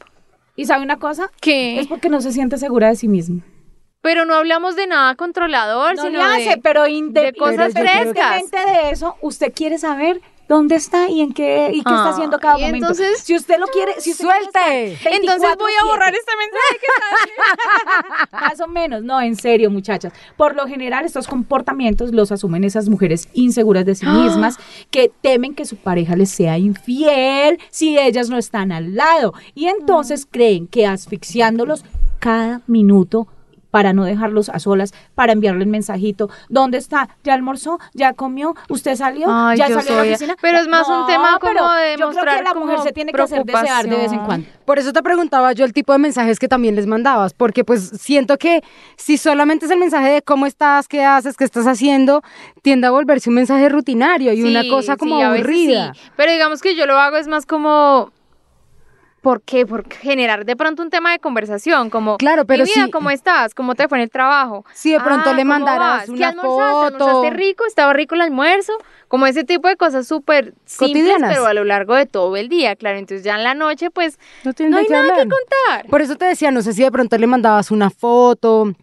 ¿Y 0.55 0.65
sabe 0.65 0.83
una 0.83 0.97
cosa? 0.97 1.31
¿Qué? 1.39 1.79
Es 1.79 1.87
porque 1.87 2.09
no 2.09 2.21
se 2.21 2.31
siente 2.31 2.57
segura 2.57 2.89
de 2.89 2.95
sí 2.95 3.07
misma. 3.07 3.41
Pero 4.01 4.25
no 4.25 4.33
hablamos 4.33 4.75
de 4.75 4.87
nada 4.87 5.15
controlador, 5.15 5.95
No 5.95 6.03
sino 6.03 6.17
le 6.17 6.23
hace, 6.23 6.49
de... 6.55 6.57
pero 6.57 6.83
de 6.85 7.33
cosas 7.37 7.73
de 7.73 8.89
eso, 8.91 9.15
usted 9.21 9.53
quiere 9.53 9.77
saber 9.77 10.21
dónde 10.47 10.75
está 10.75 11.09
y 11.09 11.21
en 11.21 11.31
qué 11.33 11.69
y 11.69 11.81
qué 11.81 11.89
está 11.89 12.05
Ah, 12.05 12.09
haciendo 12.09 12.37
cada 12.39 12.59
y 12.59 12.63
momento. 12.63 12.87
entonces- 12.87 13.19
si 13.19 13.35
usted 13.35 13.57
lo 13.59 13.67
quiere, 13.67 13.93
si 13.99 14.11
usted 14.11 14.25
¡Suelte! 14.25 14.97
Entonces 15.09 15.49
voy 15.57 15.71
a 15.73 15.83
24/7, 15.83 15.85
borrar 15.85 16.13
este 16.13 16.31
mensaje 16.35 16.77
que 16.79 16.87
está 17.51 18.29
Más 18.41 18.59
o 18.61 18.67
menos, 18.67 19.03
no, 19.03 19.21
en 19.21 19.35
serio, 19.35 19.69
muchachas. 19.69 20.11
Por 20.37 20.55
lo 20.55 20.67
general, 20.67 21.05
estos 21.05 21.27
comportamientos 21.27 22.11
los 22.13 22.31
asumen 22.31 22.63
esas 22.63 22.89
mujeres 22.89 23.27
inseguras 23.33 23.85
de 23.85 23.95
sí 23.95 24.05
mismas 24.05 24.57
que 24.89 25.11
temen 25.21 25.55
que 25.55 25.65
su 25.65 25.77
pareja 25.77 26.15
les 26.15 26.29
sea 26.31 26.57
infiel 26.57 27.59
si 27.69 27.97
ellas 27.97 28.29
no 28.29 28.37
están 28.37 28.71
al 28.71 28.95
lado. 28.95 29.33
Y 29.55 29.67
entonces 29.67 30.27
creen 30.29 30.67
que 30.67 30.85
asfixiándolos 30.85 31.85
cada 32.19 32.61
minuto 32.67 33.27
para 33.71 33.93
no 33.93 34.03
dejarlos 34.03 34.49
a 34.49 34.59
solas, 34.59 34.93
para 35.15 35.33
enviarle 35.33 35.63
el 35.63 35.69
mensajito, 35.69 36.29
¿dónde 36.49 36.77
está? 36.77 37.09
¿Ya 37.23 37.33
almorzó? 37.33 37.79
¿Ya 37.93 38.13
comió? 38.13 38.55
¿Usted 38.69 38.95
salió? 38.95 39.27
Ay, 39.29 39.57
¿Ya 39.57 39.69
salió 39.69 39.93
a 39.93 39.95
la 39.95 40.01
oficina? 40.03 40.35
pero 40.41 40.59
es 40.59 40.67
más 40.67 40.87
un 40.87 41.07
tema 41.07 41.39
como 41.39 41.71
de 41.71 41.95
Yo 41.97 42.09
creo 42.11 42.37
que 42.37 42.43
la 42.43 42.53
mujer 42.53 42.79
se 42.79 42.91
tiene 42.91 43.11
que 43.11 43.21
hacer 43.21 43.45
desear 43.45 43.87
de 43.87 43.95
vez 43.95 44.11
en 44.11 44.19
cuando. 44.19 44.47
Por 44.65 44.79
eso 44.79 44.93
te 44.93 45.01
preguntaba 45.01 45.53
yo 45.53 45.65
el 45.65 45.73
tipo 45.73 45.93
de 45.93 45.99
mensajes 45.99 46.39
que 46.39 46.47
también 46.47 46.75
les 46.75 46.87
mandabas, 46.87 47.33
porque 47.33 47.63
pues 47.63 47.91
siento 47.99 48.37
que 48.37 48.61
si 48.97 49.17
solamente 49.17 49.65
es 49.65 49.71
el 49.71 49.79
mensaje 49.79 50.09
de 50.09 50.21
cómo 50.21 50.45
estás, 50.45 50.87
qué 50.87 51.03
haces, 51.03 51.37
qué 51.37 51.43
estás 51.43 51.67
haciendo, 51.67 52.21
tiende 52.61 52.87
a 52.87 52.91
volverse 52.91 53.29
un 53.29 53.35
mensaje 53.35 53.69
rutinario 53.69 54.33
y 54.33 54.43
una 54.43 54.67
cosa 54.69 54.97
como 54.97 55.17
sí, 55.17 55.23
aburrida. 55.23 55.93
sí. 55.93 56.01
Pero 56.15 56.31
digamos 56.31 56.61
que 56.61 56.75
yo 56.75 56.85
lo 56.85 56.97
hago 56.97 57.17
es 57.17 57.27
más 57.27 57.45
como... 57.45 58.11
¿Por 59.21 59.43
qué? 59.43 59.67
Por 59.67 59.87
generar 59.93 60.45
de 60.45 60.55
pronto 60.55 60.81
un 60.81 60.89
tema 60.89 61.11
de 61.11 61.19
conversación, 61.19 61.91
como... 61.91 62.17
Claro, 62.17 62.45
pero 62.45 62.63
"Mi 62.63 62.71
vida, 62.73 62.85
sí- 62.85 62.91
¿cómo 62.91 63.11
estás? 63.11 63.53
¿Cómo 63.53 63.75
te 63.75 63.87
fue 63.87 63.99
en 63.99 64.03
el 64.03 64.09
trabajo? 64.09 64.65
Si 64.73 64.91
de 64.91 64.99
pronto 64.99 65.29
Ah, 65.29 65.33
le. 65.33 65.43
¿Qué 65.43 65.47
una 66.11 66.29
almorzaste? 66.29 66.41
foto. 66.43 67.07
¿Almorzaste 67.07 67.29
rico? 67.37 67.65
¿Estaba 67.67 67.93
rico 67.93 68.15
el 68.15 68.21
almuerzo? 68.21 68.73
Como 69.07 69.27
ese 69.27 69.43
tipo 69.43 69.67
de 69.67 69.75
cosas 69.77 70.07
súper 70.07 70.53
simples, 70.65 71.03
Cotidianas. 71.03 71.29
pero 71.33 71.45
a 71.45 71.53
lo 71.53 71.63
largo 71.63 71.93
de 71.95 72.07
todo 72.07 72.35
el 72.35 72.49
día, 72.49 72.75
claro. 72.75 72.97
Entonces 72.97 73.23
ya 73.23 73.35
en 73.35 73.43
la 73.43 73.53
noche, 73.53 73.91
pues, 73.91 74.17
No 74.43 74.53
no 74.69 74.77
hay 74.77 74.87
nada 74.89 75.07
que 75.15 75.29
contar. 75.29 75.85
Por 75.89 76.01
eso 76.01 76.15
te 76.15 76.25
decía, 76.25 76.49
no 76.49 76.61
sé 76.63 76.73
si 76.73 76.81
de 76.81 76.91
pronto 76.91 77.15
le 77.17 77.27
mandabas 77.27 77.69
una 77.69 77.89
foto, 77.91 78.73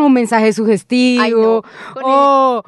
un 0.00 0.12
mensaje 0.12 0.52
sugestivo, 0.52 1.22
Ay, 1.22 1.30
no. 1.32 1.62
O, 2.02 2.62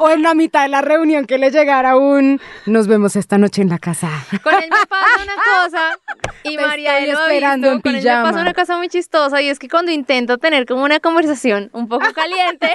o- 0.00 0.10
en 0.10 0.22
la 0.22 0.34
mitad 0.34 0.62
de 0.62 0.68
la 0.68 0.80
reunión 0.82 1.24
que 1.26 1.38
le 1.38 1.50
llegara 1.50 1.96
un 1.96 2.40
nos 2.66 2.86
vemos 2.86 3.16
esta 3.16 3.38
noche 3.38 3.62
en 3.62 3.68
la 3.68 3.78
casa. 3.78 4.10
Con 4.42 4.54
él 4.54 4.70
me 4.70 4.86
pasa 4.86 5.22
una 5.22 5.34
cosa 5.68 5.98
y 6.44 6.56
Te 6.56 6.62
María 6.66 6.98
estoy 6.98 7.12
lo 7.12 7.18
ha 7.18 7.22
esperando 7.24 7.66
visto, 7.68 7.76
en 7.76 7.80
con 7.82 7.94
él 7.96 8.04
me 8.04 8.22
pasa 8.30 8.40
una 8.40 8.54
cosa 8.54 8.76
muy 8.76 8.88
chistosa 8.88 9.40
y 9.42 9.48
es 9.48 9.58
que 9.58 9.68
cuando 9.68 9.90
intento 9.92 10.38
tener 10.38 10.66
como 10.66 10.84
una 10.84 11.00
conversación 11.00 11.70
un 11.72 11.88
poco 11.88 12.06
caliente, 12.14 12.70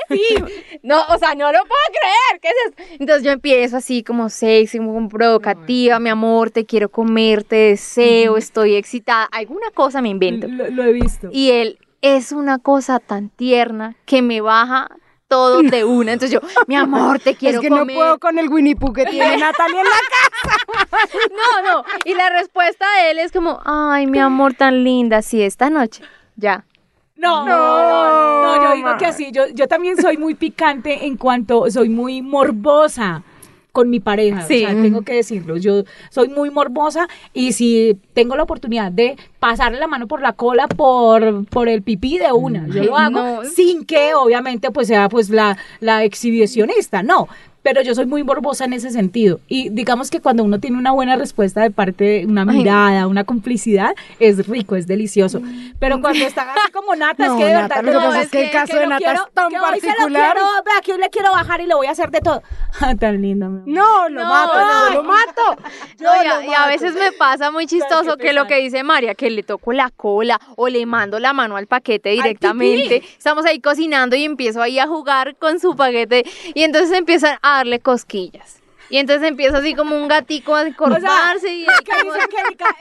no, 0.83 1.01
o 1.09 1.17
sea, 1.17 1.35
no 1.35 1.51
lo 1.51 1.59
puedo 1.59 1.81
creer, 1.99 2.41
¿qué 2.41 2.47
es 2.49 2.55
esto? 2.69 2.95
Entonces 2.99 3.23
yo 3.23 3.31
empiezo 3.31 3.77
así 3.77 4.03
como 4.03 4.29
sexy, 4.29 4.77
como 4.77 5.07
provocativa, 5.09 5.99
mi 5.99 6.09
amor, 6.09 6.51
te 6.51 6.65
quiero 6.65 6.89
comer, 6.89 7.43
te 7.43 7.55
deseo, 7.55 8.37
estoy 8.37 8.75
excitada, 8.75 9.25
alguna 9.31 9.69
cosa 9.73 10.01
me 10.01 10.09
invento. 10.09 10.47
Lo, 10.47 10.69
lo 10.69 10.83
he 10.83 10.93
visto. 10.93 11.29
Y 11.31 11.51
él 11.51 11.79
es 12.15 12.31
una 12.31 12.59
cosa 12.59 12.99
tan 12.99 13.29
tierna 13.29 13.95
que 14.05 14.21
me 14.21 14.41
baja 14.41 14.89
todo 15.27 15.61
de 15.61 15.83
una. 15.83 16.13
Entonces 16.13 16.39
yo, 16.39 16.47
mi 16.67 16.75
amor, 16.75 17.19
te 17.19 17.35
quiero 17.39 17.57
es 17.57 17.61
que 17.61 17.69
comer. 17.69 17.87
no 17.87 17.93
puedo 17.93 18.19
con 18.19 18.39
el 18.39 18.49
Winnie 18.49 18.75
Pooh 18.75 18.93
que 18.93 19.05
tiene 19.05 19.37
Natalia 19.37 19.81
en 19.81 19.85
la 19.85 19.91
casa. 20.89 20.97
No, 21.29 21.73
no. 21.73 21.83
Y 22.05 22.13
la 22.13 22.29
respuesta 22.29 22.85
de 23.01 23.11
él 23.11 23.19
es 23.19 23.31
como, 23.31 23.59
ay, 23.65 24.07
mi 24.07 24.19
amor 24.19 24.53
tan 24.53 24.83
linda, 24.83 25.21
sí, 25.21 25.41
esta 25.41 25.69
noche. 25.69 26.03
Ya. 26.35 26.63
No, 27.15 27.45
no, 27.45 27.57
no, 27.57 28.41
no, 28.43 28.63
yo 28.63 28.75
digo 28.75 28.95
que 28.97 29.07
así, 29.07 29.31
yo, 29.31 29.47
yo 29.47 29.67
también 29.67 29.99
soy 29.99 30.17
muy 30.17 30.35
picante 30.35 31.07
en 31.07 31.17
cuanto, 31.17 31.69
soy 31.71 31.89
muy 31.89 32.21
morbosa 32.21 33.23
con 33.77 33.91
mi 33.91 33.99
pareja, 33.99 34.41
Sí. 34.47 34.65
o 34.65 34.69
sea, 34.71 34.81
tengo 34.81 35.03
que 35.03 35.13
decirlo, 35.13 35.55
yo 35.57 35.83
soy 36.09 36.29
muy 36.29 36.49
morbosa 36.49 37.07
y 37.31 37.51
si 37.53 37.95
tengo 38.15 38.35
la 38.35 38.41
oportunidad 38.41 38.91
de 38.91 39.15
pasarle 39.37 39.77
la 39.79 39.85
mano 39.85 40.07
por 40.07 40.19
la 40.19 40.33
cola 40.33 40.67
por, 40.67 41.45
por 41.45 41.69
el 41.69 41.83
pipí 41.83 42.17
de 42.17 42.31
una, 42.31 42.65
yo 42.69 42.83
lo 42.85 42.97
hago 42.97 43.19
no. 43.43 43.45
sin 43.45 43.85
que 43.85 44.15
obviamente 44.15 44.71
pues 44.71 44.87
sea 44.87 45.09
pues 45.09 45.29
la, 45.29 45.59
la 45.79 46.03
exhibicionista, 46.03 47.03
no. 47.03 47.27
Pero 47.69 47.81
yo 47.81 47.93
soy 47.93 48.05
muy 48.05 48.23
morbosa 48.23 48.63
en 48.63 48.71
ese 48.71 48.91
sentido. 48.91 49.41
Y 49.49 49.67
digamos 49.69 50.09
que 50.09 50.21
cuando 50.21 50.41
uno 50.45 50.57
tiene 50.61 50.77
una 50.77 50.91
buena 50.93 51.17
respuesta 51.17 51.59
de 51.63 51.69
parte 51.69 52.05
de 52.05 52.25
una 52.25 52.43
Ay. 52.43 52.59
mirada, 52.59 53.07
una 53.07 53.25
complicidad, 53.25 53.93
es 54.21 54.47
rico, 54.47 54.77
es 54.77 54.87
delicioso. 54.87 55.41
Pero 55.77 55.99
cuando 55.99 56.25
están 56.25 56.47
así 56.47 56.71
como 56.71 56.95
Nata, 56.95 57.25
es 57.25 57.31
que 57.33 57.43
de 57.43 57.53
Nata, 57.53 57.81
verdad 57.81 57.83
lo 57.83 57.99
que 57.99 58.05
no, 58.05 58.09
pasa 58.11 58.21
es 58.21 58.29
que 58.29 58.45
el 58.45 58.51
caso 58.51 58.77
de 58.77 58.87
Nata 58.87 58.97
quiero- 59.03 59.25
es 59.27 59.33
tan 59.33 59.49
que 59.49 59.57
particular. 59.57 60.33
quiero, 60.33 60.47
aquí 60.77 60.91
le 60.97 61.09
quiero 61.09 61.31
bajar 61.33 61.59
y 61.59 61.65
le 61.65 61.75
voy 61.75 61.87
a 61.87 61.91
hacer 61.91 62.09
de 62.09 62.21
todo. 62.21 62.41
Tan 63.01 63.21
lindo. 63.21 63.49
mi 63.49 63.57
amor. 63.57 63.63
No, 63.67 64.07
lo 64.09 64.23
No, 64.23 64.29
mato, 64.29 64.53
no. 64.59 64.93
lo 64.93 65.03
mato. 65.17 65.61
Yo 65.99 66.05
No, 66.05 66.23
y, 66.23 66.27
lo 66.27 66.33
a, 66.35 66.45
y 66.45 66.47
a 66.53 66.59
mato. 66.59 66.69
veces 66.69 66.93
me 66.93 67.11
pasa 67.11 67.51
muy 67.51 67.67
chistoso 67.67 68.15
que 68.15 68.31
lo 68.31 68.47
que 68.47 68.61
dice 68.61 68.81
María, 68.83 69.13
que 69.13 69.29
le 69.29 69.43
toco 69.43 69.73
la 69.73 69.89
cola 69.89 70.39
o 70.55 70.69
le 70.69 70.85
mando 70.85 71.19
la 71.19 71.33
mano 71.33 71.57
al 71.57 71.67
paquete 71.67 72.11
directamente. 72.11 73.03
Estamos 73.17 73.45
ahí 73.45 73.59
cocinando 73.59 74.15
y 74.15 74.23
empiezo 74.23 74.61
ahí 74.61 74.79
a 74.79 74.87
jugar 74.87 75.35
con 75.35 75.59
su 75.59 75.75
paquete 75.75 76.23
y 76.55 76.63
entonces 76.63 76.97
empiezan 76.97 77.37
a 77.41 77.56
darle 77.57 77.79
cosquillas. 77.79 78.57
Y 78.89 78.97
entonces 78.97 79.27
empieza 79.27 79.57
así 79.57 79.73
como 79.73 79.95
un 79.97 80.07
gatico 80.07 80.55
a 80.55 80.61
O 80.61 80.99
sea, 80.99 81.33
y. 81.45 81.65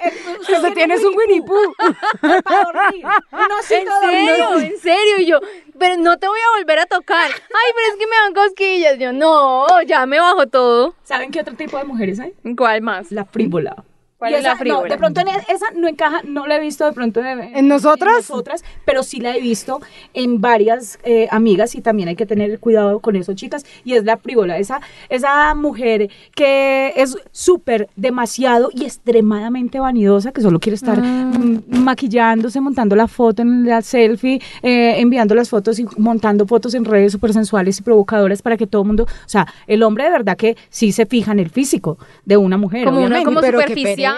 Eh, 0.04 0.12
usted 0.40 0.54
Que 0.54 0.60
se 0.60 0.70
tiene 0.70 0.74
tienes 0.74 1.04
un 1.04 1.16
Winnie 1.16 1.42
Pooh. 1.42 1.74
para 2.20 2.64
dormir. 2.64 3.04
¿En 3.70 3.86
serio? 4.00 4.48
dormir. 4.48 4.72
¿En 4.72 4.78
serio? 4.78 5.18
Y 5.18 5.26
yo, 5.26 5.40
pero 5.78 5.96
no 5.96 6.18
te 6.18 6.28
voy 6.28 6.38
a 6.38 6.58
volver 6.58 6.78
a 6.78 6.86
tocar. 6.86 7.30
Ay, 7.30 7.72
pero 7.74 7.92
es 7.92 7.96
que 7.98 8.06
me 8.06 8.16
dan 8.16 8.34
cosquillas. 8.34 8.98
Yo, 8.98 9.12
no, 9.12 9.82
ya 9.82 10.06
me 10.06 10.20
bajo 10.20 10.46
todo. 10.46 10.94
¿Saben 11.04 11.30
qué 11.30 11.40
otro 11.40 11.54
tipo 11.54 11.76
de 11.76 11.84
mujeres 11.84 12.20
hay? 12.20 12.34
¿Cuál 12.56 12.82
más? 12.82 13.10
La 13.10 13.24
frívola. 13.24 13.84
¿Cuál 14.18 14.32
Y 14.32 14.34
es 14.36 14.42
la 14.44 14.56
frívola? 14.56 14.82
No, 14.84 14.88
de 14.88 14.96
pronto 14.96 15.20
en 15.20 15.28
e- 15.28 15.44
esa 15.52 15.66
no 15.74 15.88
encaja, 15.88 16.22
no 16.26 16.46
la 16.46 16.56
he 16.56 16.60
visto 16.60 16.86
de 16.86 16.92
pronto 16.92 17.20
de- 17.20 17.32
¿En 17.54 17.68
nosotras? 17.68 18.14
nosotras, 18.16 18.64
pero 18.86 19.02
sí 19.02 19.20
la 19.20 19.36
he 19.36 19.40
visto 19.42 19.80
en 20.14 20.40
varias 20.40 20.98
eh, 21.04 21.28
amigas 21.30 21.74
y 21.74 21.82
también 21.82 22.08
hay 22.08 22.16
que 22.16 22.24
tener 22.24 22.58
cuidado 22.58 23.00
con 23.00 23.14
eso, 23.16 23.34
chicas. 23.34 23.66
Y 23.84 23.92
es 23.92 24.04
la 24.04 24.16
frívola, 24.16 24.56
esa, 24.56 24.80
esa 25.10 25.54
mujer 25.54 26.08
que 26.34 26.94
es 26.96 27.16
súper 27.30 27.88
demasiado 27.96 28.70
y 28.72 28.84
extremadamente 28.84 29.80
vanidosa, 29.80 30.32
que 30.32 30.40
solo 30.40 30.60
quiere 30.60 30.76
estar 30.76 30.98
mm, 31.02 31.64
maquillándose, 31.68 32.60
montando 32.60 32.96
la 32.96 33.08
foto 33.08 33.42
en 33.42 33.66
la 33.66 33.82
selfie, 33.82 34.40
eh, 34.62 34.94
enviando 34.98 35.34
las 35.34 35.50
fotos 35.50 35.78
y 35.78 35.86
montando 35.98 36.46
fotos 36.46 36.74
en 36.74 36.84
redes 36.86 37.12
súper 37.12 37.32
sensuales 37.34 37.78
y 37.78 37.82
provocadoras 37.82 38.40
para 38.40 38.56
que 38.56 38.66
todo 38.66 38.82
el 38.82 38.86
mundo, 38.88 39.04
o 39.04 39.28
sea, 39.28 39.46
el 39.66 39.82
hombre 39.82 40.04
de 40.04 40.10
verdad 40.10 40.36
que 40.36 40.56
sí 40.70 40.92
se 40.92 41.04
fija 41.06 41.32
en 41.32 41.38
el 41.40 41.50
físico 41.50 41.98
de 42.24 42.36
una 42.36 42.56
mujer. 42.56 42.84
Como 42.84 42.96
una, 42.98 43.06
obviamente. 43.06 43.24
como 43.26 43.40
pero 43.40 43.58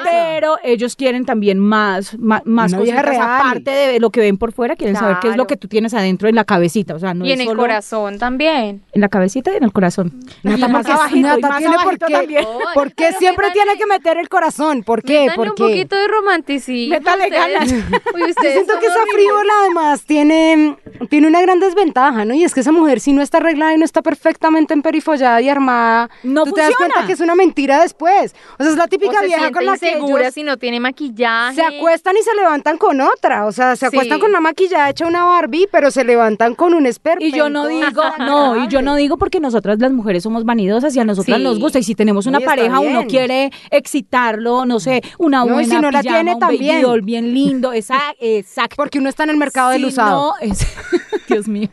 Pero 0.05 0.57
ellos 0.63 0.97
quieren 0.97 1.25
también 1.25 1.59
más, 1.59 2.19
más, 2.19 2.43
más 2.45 2.73
real. 2.73 3.21
aparte 3.21 3.71
de 3.71 4.01
lo 4.01 4.11
que 4.11 4.21
ven 4.21 4.39
por 4.39 4.53
fuera, 4.53 4.77
quieren 4.77 4.97
saber 4.97 5.19
qué 5.21 5.29
es 5.29 5.37
lo 5.37 5.47
que 5.47 5.57
tú 5.57 5.69
tienes 5.69 5.95
adentro 5.95 6.29
en 6.29 6.35
la 6.35 6.45
cabecita, 6.45 6.95
o 6.95 6.99
sea, 6.99 7.15
no 7.15 7.25
y 7.25 7.29
es 7.31 7.35
en 7.35 7.43
el 7.43 7.47
solo 7.49 7.63
corazón 7.63 8.19
también. 8.19 8.83
en 8.93 9.01
la 9.01 9.09
cabecita 9.09 9.53
y 9.53 9.57
en 9.57 9.65
el 9.65 9.73
corazón. 9.73 10.13
Nata, 10.43 10.59
Y 10.59 10.61
más 10.61 10.71
porque 10.73 10.93
abajito, 10.93 11.19
y 11.19 11.23
Nata 11.23 11.49
más 11.49 11.59
tiene 11.59 11.77
por 11.83 11.99
qué, 11.99 12.13
también. 12.13 12.45
¿por 12.75 12.93
qué 12.93 13.13
siempre 13.13 13.51
tiene 13.53 13.77
que 13.77 13.87
meter 13.87 14.17
el 14.19 14.29
corazón? 14.29 14.83
¿Por 14.83 15.03
qué? 15.03 15.21
Métanle 15.29 15.37
¿Por 15.37 15.49
un 15.49 15.55
poquito 15.55 15.97
de 15.97 16.09
romanticismo. 16.09 16.95
Métale 16.95 17.29
ganas. 17.31 17.73
Uy, 18.15 18.21
Yo 18.21 18.27
ustedes 18.27 18.55
siento 18.55 18.79
que 18.81 18.87
esa 18.87 19.01
frívola 19.13 19.53
además 19.61 20.03
tiene, 20.03 20.77
tiene 21.09 21.27
una 21.27 21.41
gran 21.41 21.61
desventaja, 21.61 22.25
¿no? 22.25 22.35
Y 22.35 22.45
es 22.45 22.55
que 22.55 22.61
esa 22.61 22.73
mujer 22.73 23.01
si 23.01 23.13
no 23.13 23.23
está 23.23 23.39
arreglada 23.39 23.75
y 23.75 23.79
no 23.79 23.85
está 23.85 24.03
perfectamente 24.03 24.75
emperifollada 24.75 25.41
y 25.41 25.49
armada, 25.49 26.11
No 26.23 26.45
tú 26.45 26.53
te 26.53 26.61
das 26.61 26.75
cuenta 26.77 27.07
que 27.07 27.13
es 27.13 27.21
una 27.21 27.35
mentira 27.35 27.81
después. 27.81 28.35
O 28.59 28.63
sea, 28.63 28.73
es 28.73 28.79
la 28.79 28.87
típica 28.89 29.23
vieja 29.23 29.51
con 29.53 29.65
la 29.65 29.77
ellos 29.83 30.35
si 30.35 30.43
no 30.43 30.57
tiene 30.57 30.81
maquillaje. 30.81 31.55
se 31.57 31.63
acuestan 31.65 32.17
y 32.17 32.23
se 32.23 32.35
levantan 32.35 32.79
con 32.79 33.01
otra. 33.01 33.47
O 33.47 33.53
sea, 33.53 33.77
se 33.77 33.87
acuestan 33.87 34.17
Sí. 34.19 34.21
con 34.21 34.31
una 34.31 34.41
maquillada 34.41 34.91
hecha 34.91 35.07
una 35.07 35.25
Barbie, 35.25 35.69
pero 35.71 35.91
se 35.91 36.05
levantan 36.05 36.55
con 36.55 36.75
un 36.75 36.87
esperpento. 36.87 37.25
Y 37.35 37.39
yo 37.39 37.49
no 37.51 37.67
digo, 37.67 38.03
no, 38.19 38.65
y 38.65 38.69
yo 38.69 38.83
no 38.83 38.95
digo 38.97 39.17
porque 39.19 39.41
nosotras 39.41 39.79
las 39.79 39.93
mujeres 39.93 40.23
somos 40.23 40.45
vanidosas 40.45 40.95
y 40.97 41.01
a 41.01 41.05
nosotras 41.05 41.39
Sí. 41.39 41.43
nos 41.45 41.59
gusta. 41.59 41.79
Y 41.79 41.83
si 41.83 41.95
tenemos 41.95 42.27
una 42.27 42.41
pareja, 42.41 42.81
uno 42.81 43.07
quiere 43.07 43.51
excitarlo, 43.71 44.65
no 44.67 44.81
sé, 44.81 45.03
una 45.19 45.39
No, 45.41 45.47
y 45.47 45.51
buena 45.53 45.75
si 45.77 45.81
no 45.81 45.91
la 45.91 46.03
tiene, 46.03 46.37
también. 46.37 46.83
doll 46.83 47.03
bien 47.03 47.33
lindo, 47.35 47.73
esa, 47.73 47.99
exacto. 48.21 48.77
Porque 48.77 48.99
uno 48.99 49.09
está 49.09 49.25
en 49.25 49.31
el 49.31 49.37
mercado 49.37 49.71
del 49.71 49.83
Si 49.83 49.87
usado. 49.89 50.35
no, 50.41 50.47
es- 50.53 50.67
Dios 51.29 51.47
mío. 51.49 51.69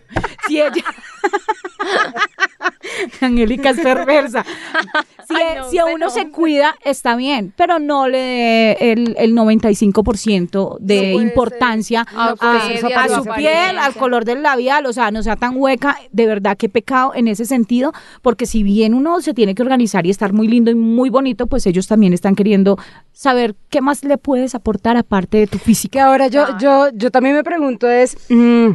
Si 0.48 0.60
ella. 0.60 0.84
Angélica 3.22 3.72
es 3.72 3.80
perversa. 3.80 4.46
Si, 5.28 5.34
Ay, 5.34 5.58
no, 5.58 5.70
si 5.72 5.80
a 5.80 5.86
uno 5.86 5.98
no, 6.06 6.10
se 6.12 6.30
cuida, 6.30 6.76
está 6.84 7.16
bien, 7.16 7.52
pero 7.58 7.80
no 7.80 8.08
le 8.08 8.20
dé 8.20 8.78
el, 8.92 9.16
el 9.18 9.34
95% 9.34 10.78
de 10.80 11.14
No 11.14 11.22
importancia. 11.22 12.06
A 12.16 12.36
a, 12.40 13.10
su 13.10 13.24
piel, 13.36 13.80
al 13.80 13.96
color 13.96 14.24
del 14.24 14.44
labial, 14.44 14.86
o 14.86 14.94
sea, 14.94 15.10
no 15.10 15.24
sea 15.24 15.36
tan 15.36 15.58
hueca. 15.58 15.98
De 16.12 16.28
verdad, 16.28 16.56
qué 16.58 16.70
pecado 16.70 17.14
en 17.16 17.28
ese 17.28 17.46
sentido, 17.46 17.92
porque 18.22 18.46
si 18.46 18.62
bien 18.62 18.94
uno 18.94 19.20
se 19.22 19.34
tiene 19.34 19.56
que 19.56 19.64
organizar 19.64 20.06
y 20.06 20.12
estar 20.12 20.32
muy 20.32 20.48
lindo 20.48 20.70
y 20.70 20.76
muy 20.76 21.10
bonito, 21.10 21.48
pues 21.48 21.66
ellos 21.66 21.88
también 21.88 22.14
están 22.14 22.36
queriendo 22.36 22.78
saber 23.12 23.56
qué 23.70 23.82
más 23.82 24.04
le 24.04 24.20
puedes 24.20 24.54
aportar 24.54 24.96
aparte 24.96 25.38
de 25.38 25.48
tu 25.48 25.58
física. 25.58 25.94
Que 25.94 26.02
ahora 26.02 26.28
yo, 26.28 26.58
yo, 26.60 26.90
yo 26.94 27.10
también 27.10 27.36
me 27.36 27.44
pregunto 27.44 27.90
es, 27.90 28.16
mm, 28.30 28.70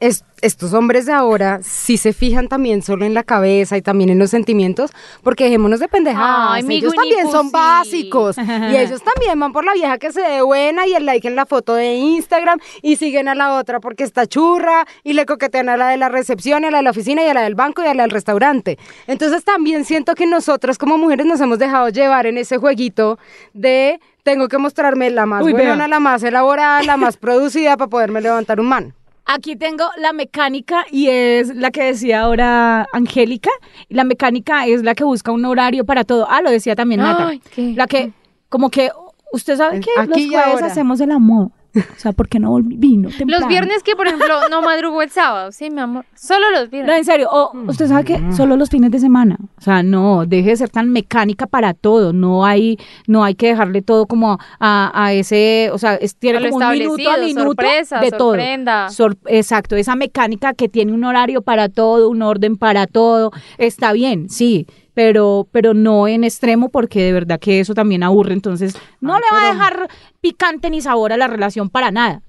es- 0.00 0.24
estos 0.42 0.74
hombres 0.74 1.06
de 1.06 1.12
ahora, 1.12 1.60
si 1.62 1.96
se 1.96 2.12
fijan 2.12 2.48
también 2.48 2.82
solo 2.82 3.06
en 3.06 3.14
la 3.14 3.22
cabeza 3.22 3.76
y 3.78 3.82
también 3.82 4.10
en 4.10 4.18
los 4.18 4.28
sentimientos, 4.30 4.90
porque 5.22 5.44
dejémonos 5.44 5.80
de 5.80 5.88
pendejadas. 5.88 6.50
Ay, 6.52 6.64
ellos 6.76 6.92
también 6.94 7.30
son 7.30 7.46
sí. 7.46 7.52
básicos. 7.52 8.36
y 8.38 8.40
ellos 8.76 9.02
también 9.02 9.40
van 9.40 9.52
por 9.54 9.64
la 9.64 9.72
vieja 9.72 9.96
que 9.96 10.12
se 10.12 10.20
ve 10.20 10.42
buena 10.42 10.86
y 10.86 10.92
el 10.94 11.06
like 11.06 11.26
en 11.26 11.34
la 11.36 11.46
foto 11.46 11.74
de 11.74 11.94
Instagram 11.94 12.58
y 12.82 12.96
siguen 12.96 13.28
a 13.28 13.34
la 13.34 13.54
otra 13.54 13.80
porque 13.80 14.04
está 14.04 14.26
churra 14.26 14.86
y 15.02 15.14
le 15.14 15.24
coquetean 15.24 15.68
a 15.70 15.76
la 15.78 15.88
de 15.88 15.96
la 15.96 16.10
recepción, 16.10 16.64
y 16.64 16.66
a 16.66 16.70
la 16.70 16.78
de 16.78 16.82
la 16.84 16.90
oficina 16.90 17.22
y 17.24 17.28
a 17.28 17.34
la 17.34 17.42
del 17.42 17.54
banco 17.54 17.82
y 17.82 17.86
a 17.86 17.94
la 17.94 18.02
del 18.02 18.10
restaurante. 18.10 18.78
Entonces 19.06 19.44
también 19.44 19.84
siento 19.86 20.14
que 20.14 20.26
nosotras 20.26 20.76
como 20.76 20.98
mujeres 20.98 21.24
nos 21.24 21.40
hemos 21.40 21.58
dejado 21.58 21.88
llevar 21.88 22.26
en 22.26 22.36
ese 22.36 22.58
jueguito 22.58 23.18
de 23.54 23.98
tengo 24.22 24.48
que 24.48 24.58
mostrarme 24.58 25.08
la 25.10 25.24
más 25.24 25.42
Uy, 25.42 25.52
buena, 25.52 25.76
vea. 25.76 25.88
la 25.88 26.00
más 26.00 26.22
elaborada, 26.22 26.82
la 26.82 26.96
más 26.98 27.16
producida 27.16 27.76
para 27.78 27.88
poderme 27.88 28.20
levantar 28.20 28.60
un 28.60 28.66
man. 28.66 28.94
Aquí 29.26 29.56
tengo 29.56 29.84
la 29.98 30.12
mecánica 30.12 30.86
y 30.90 31.08
es 31.08 31.54
la 31.54 31.72
que 31.72 31.82
decía 31.82 32.22
ahora 32.22 32.86
Angélica. 32.92 33.50
Y 33.88 33.94
La 33.94 34.04
mecánica 34.04 34.66
es 34.66 34.82
la 34.82 34.94
que 34.94 35.02
busca 35.02 35.32
un 35.32 35.44
horario 35.44 35.84
para 35.84 36.04
todo. 36.04 36.26
Ah, 36.30 36.40
lo 36.42 36.50
decía 36.50 36.76
también 36.76 37.00
Nata. 37.00 37.28
Ay, 37.28 37.42
¿qué? 37.52 37.72
La 37.74 37.88
que, 37.88 38.12
como 38.48 38.70
que, 38.70 38.90
usted 39.32 39.56
sabe 39.56 39.80
que 39.80 39.90
Aquí 39.98 40.28
los 40.30 40.42
jueves 40.42 40.62
hacemos 40.62 41.00
el 41.00 41.10
amor. 41.10 41.50
O 41.76 41.98
sea, 41.98 42.12
¿por 42.12 42.28
qué 42.28 42.38
no 42.38 42.50
volví- 42.52 42.78
vino 42.78 43.08
temprano? 43.10 43.40
Los 43.40 43.48
viernes 43.48 43.82
que, 43.82 43.94
por 43.96 44.06
ejemplo, 44.06 44.48
no 44.50 44.62
madrugo 44.62 45.02
el 45.02 45.10
sábado. 45.10 45.52
Sí, 45.52 45.70
mi 45.70 45.80
amor. 45.80 46.04
Solo 46.14 46.50
los 46.50 46.64
No, 46.64 46.70
viernes. 46.70 46.98
en 46.98 47.04
serio. 47.04 47.28
O 47.30 47.52
usted 47.68 47.86
sabe 47.88 48.04
que 48.04 48.20
solo 48.36 48.56
los 48.56 48.68
fines 48.70 48.90
de 48.90 48.98
semana. 48.98 49.36
O 49.58 49.60
sea, 49.60 49.82
no, 49.82 50.26
deje 50.26 50.50
de 50.50 50.56
ser 50.56 50.68
tan 50.70 50.90
mecánica 50.90 51.46
para 51.46 51.74
todo. 51.74 52.12
No 52.12 52.44
hay, 52.44 52.78
no 53.06 53.24
hay 53.24 53.34
que 53.34 53.48
dejarle 53.48 53.82
todo 53.82 54.06
como 54.06 54.38
a, 54.60 54.90
a 54.94 55.12
ese, 55.12 55.70
o 55.72 55.78
sea, 55.78 55.94
es, 55.96 56.16
tiene 56.16 56.38
como 56.50 56.64
un 56.66 56.72
minuto 56.72 57.10
a 57.10 57.16
minuto 57.18 57.42
sorpresa, 57.46 58.00
de 58.00 58.10
todo. 58.10 58.30
sorprenda. 58.32 58.90
Sor- 58.90 59.16
exacto, 59.26 59.76
esa 59.76 59.96
mecánica 59.96 60.54
que 60.54 60.68
tiene 60.68 60.92
un 60.92 61.04
horario 61.04 61.42
para 61.42 61.68
todo, 61.68 62.08
un 62.08 62.22
orden 62.22 62.56
para 62.56 62.86
todo, 62.86 63.30
está 63.58 63.92
bien, 63.92 64.28
sí, 64.28 64.66
pero, 64.96 65.46
pero 65.52 65.74
no 65.74 66.08
en 66.08 66.24
extremo 66.24 66.70
porque 66.70 67.02
de 67.02 67.12
verdad 67.12 67.38
que 67.38 67.60
eso 67.60 67.74
también 67.74 68.02
aburre, 68.02 68.32
entonces 68.32 68.74
no 69.02 69.12
Ay, 69.14 69.20
le 69.20 69.36
va 69.36 69.42
a 69.44 69.52
dejar 69.52 69.88
picante 70.22 70.70
ni 70.70 70.80
sabor 70.80 71.12
a 71.12 71.18
la 71.18 71.26
relación 71.26 71.68
para 71.68 71.90
nada. 71.90 72.22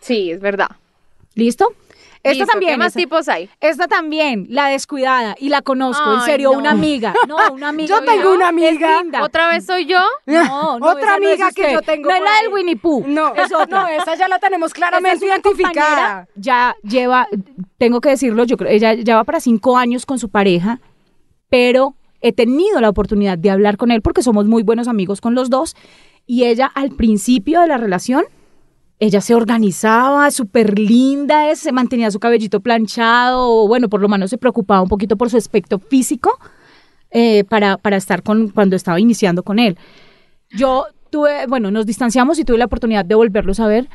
Sí, 0.00 0.30
es 0.30 0.38
verdad. 0.38 0.68
¿Listo? 1.34 1.72
Esta 2.22 2.30
Listo, 2.38 2.46
también. 2.52 2.72
¿Qué 2.74 2.78
más 2.78 2.86
esta- 2.86 3.00
tipos 3.00 3.28
hay? 3.28 3.50
Esta 3.60 3.88
también, 3.88 4.46
la 4.48 4.68
descuidada, 4.68 5.34
y 5.40 5.48
la 5.48 5.60
conozco, 5.62 6.14
en 6.14 6.20
serio, 6.20 6.52
no. 6.52 6.58
una 6.60 6.70
amiga. 6.70 7.14
No, 7.28 7.36
una 7.52 7.70
amiga. 7.70 7.98
Yo 7.98 8.04
tengo 8.04 8.32
una 8.32 8.46
amiga. 8.48 9.02
Linda. 9.02 9.22
¿Otra 9.24 9.48
vez 9.48 9.66
soy 9.66 9.86
yo? 9.86 9.98
No, 10.26 10.78
no, 10.78 10.86
Otra 10.92 11.00
esa 11.16 11.18
no 11.18 11.28
es 11.28 11.40
amiga 11.40 11.50
que 11.50 11.72
yo 11.72 11.82
tengo 11.82 12.08
No 12.10 12.14
es 12.14 12.22
la 12.22 12.42
del 12.42 12.52
Winnie 12.54 12.76
Pooh. 12.76 13.04
No, 13.08 13.34
es 13.34 13.52
otra. 13.52 13.66
no, 13.66 13.88
esa 13.88 14.14
ya 14.14 14.28
la 14.28 14.38
tenemos 14.38 14.72
claramente 14.72 15.26
identificada. 15.26 16.28
Ya 16.36 16.76
lleva, 16.84 17.26
tengo 17.76 18.00
que 18.00 18.10
decirlo, 18.10 18.44
yo 18.44 18.56
creo, 18.56 18.70
ella 18.70 18.92
ya 18.94 19.16
va 19.16 19.24
para 19.24 19.40
cinco 19.40 19.76
años 19.76 20.06
con 20.06 20.20
su 20.20 20.28
pareja, 20.28 20.78
pero 21.50 21.96
he 22.24 22.32
tenido 22.32 22.80
la 22.80 22.88
oportunidad 22.88 23.36
de 23.36 23.50
hablar 23.50 23.76
con 23.76 23.90
él 23.90 24.00
porque 24.00 24.22
somos 24.22 24.46
muy 24.46 24.62
buenos 24.62 24.88
amigos 24.88 25.20
con 25.20 25.34
los 25.34 25.50
dos. 25.50 25.76
Y 26.26 26.44
ella 26.44 26.70
al 26.74 26.92
principio 26.92 27.60
de 27.60 27.66
la 27.66 27.76
relación, 27.76 28.24
ella 28.98 29.20
se 29.20 29.34
organizaba, 29.34 30.30
súper 30.30 30.78
linda, 30.78 31.50
es, 31.50 31.58
se 31.58 31.70
mantenía 31.70 32.10
su 32.10 32.18
cabellito 32.18 32.60
planchado, 32.60 33.46
o 33.46 33.68
bueno, 33.68 33.90
por 33.90 34.00
lo 34.00 34.08
menos 34.08 34.30
se 34.30 34.38
preocupaba 34.38 34.80
un 34.80 34.88
poquito 34.88 35.18
por 35.18 35.28
su 35.28 35.36
aspecto 35.36 35.78
físico 35.78 36.30
eh, 37.10 37.44
para, 37.44 37.76
para 37.76 37.96
estar 37.98 38.22
con, 38.22 38.48
cuando 38.48 38.74
estaba 38.74 38.98
iniciando 38.98 39.42
con 39.42 39.58
él. 39.58 39.76
Yo 40.48 40.86
tuve, 41.10 41.46
bueno, 41.46 41.70
nos 41.70 41.84
distanciamos 41.84 42.38
y 42.38 42.44
tuve 42.46 42.56
la 42.56 42.64
oportunidad 42.64 43.04
de 43.04 43.16
volverlos 43.16 43.60
a 43.60 43.66
ver. 43.66 43.90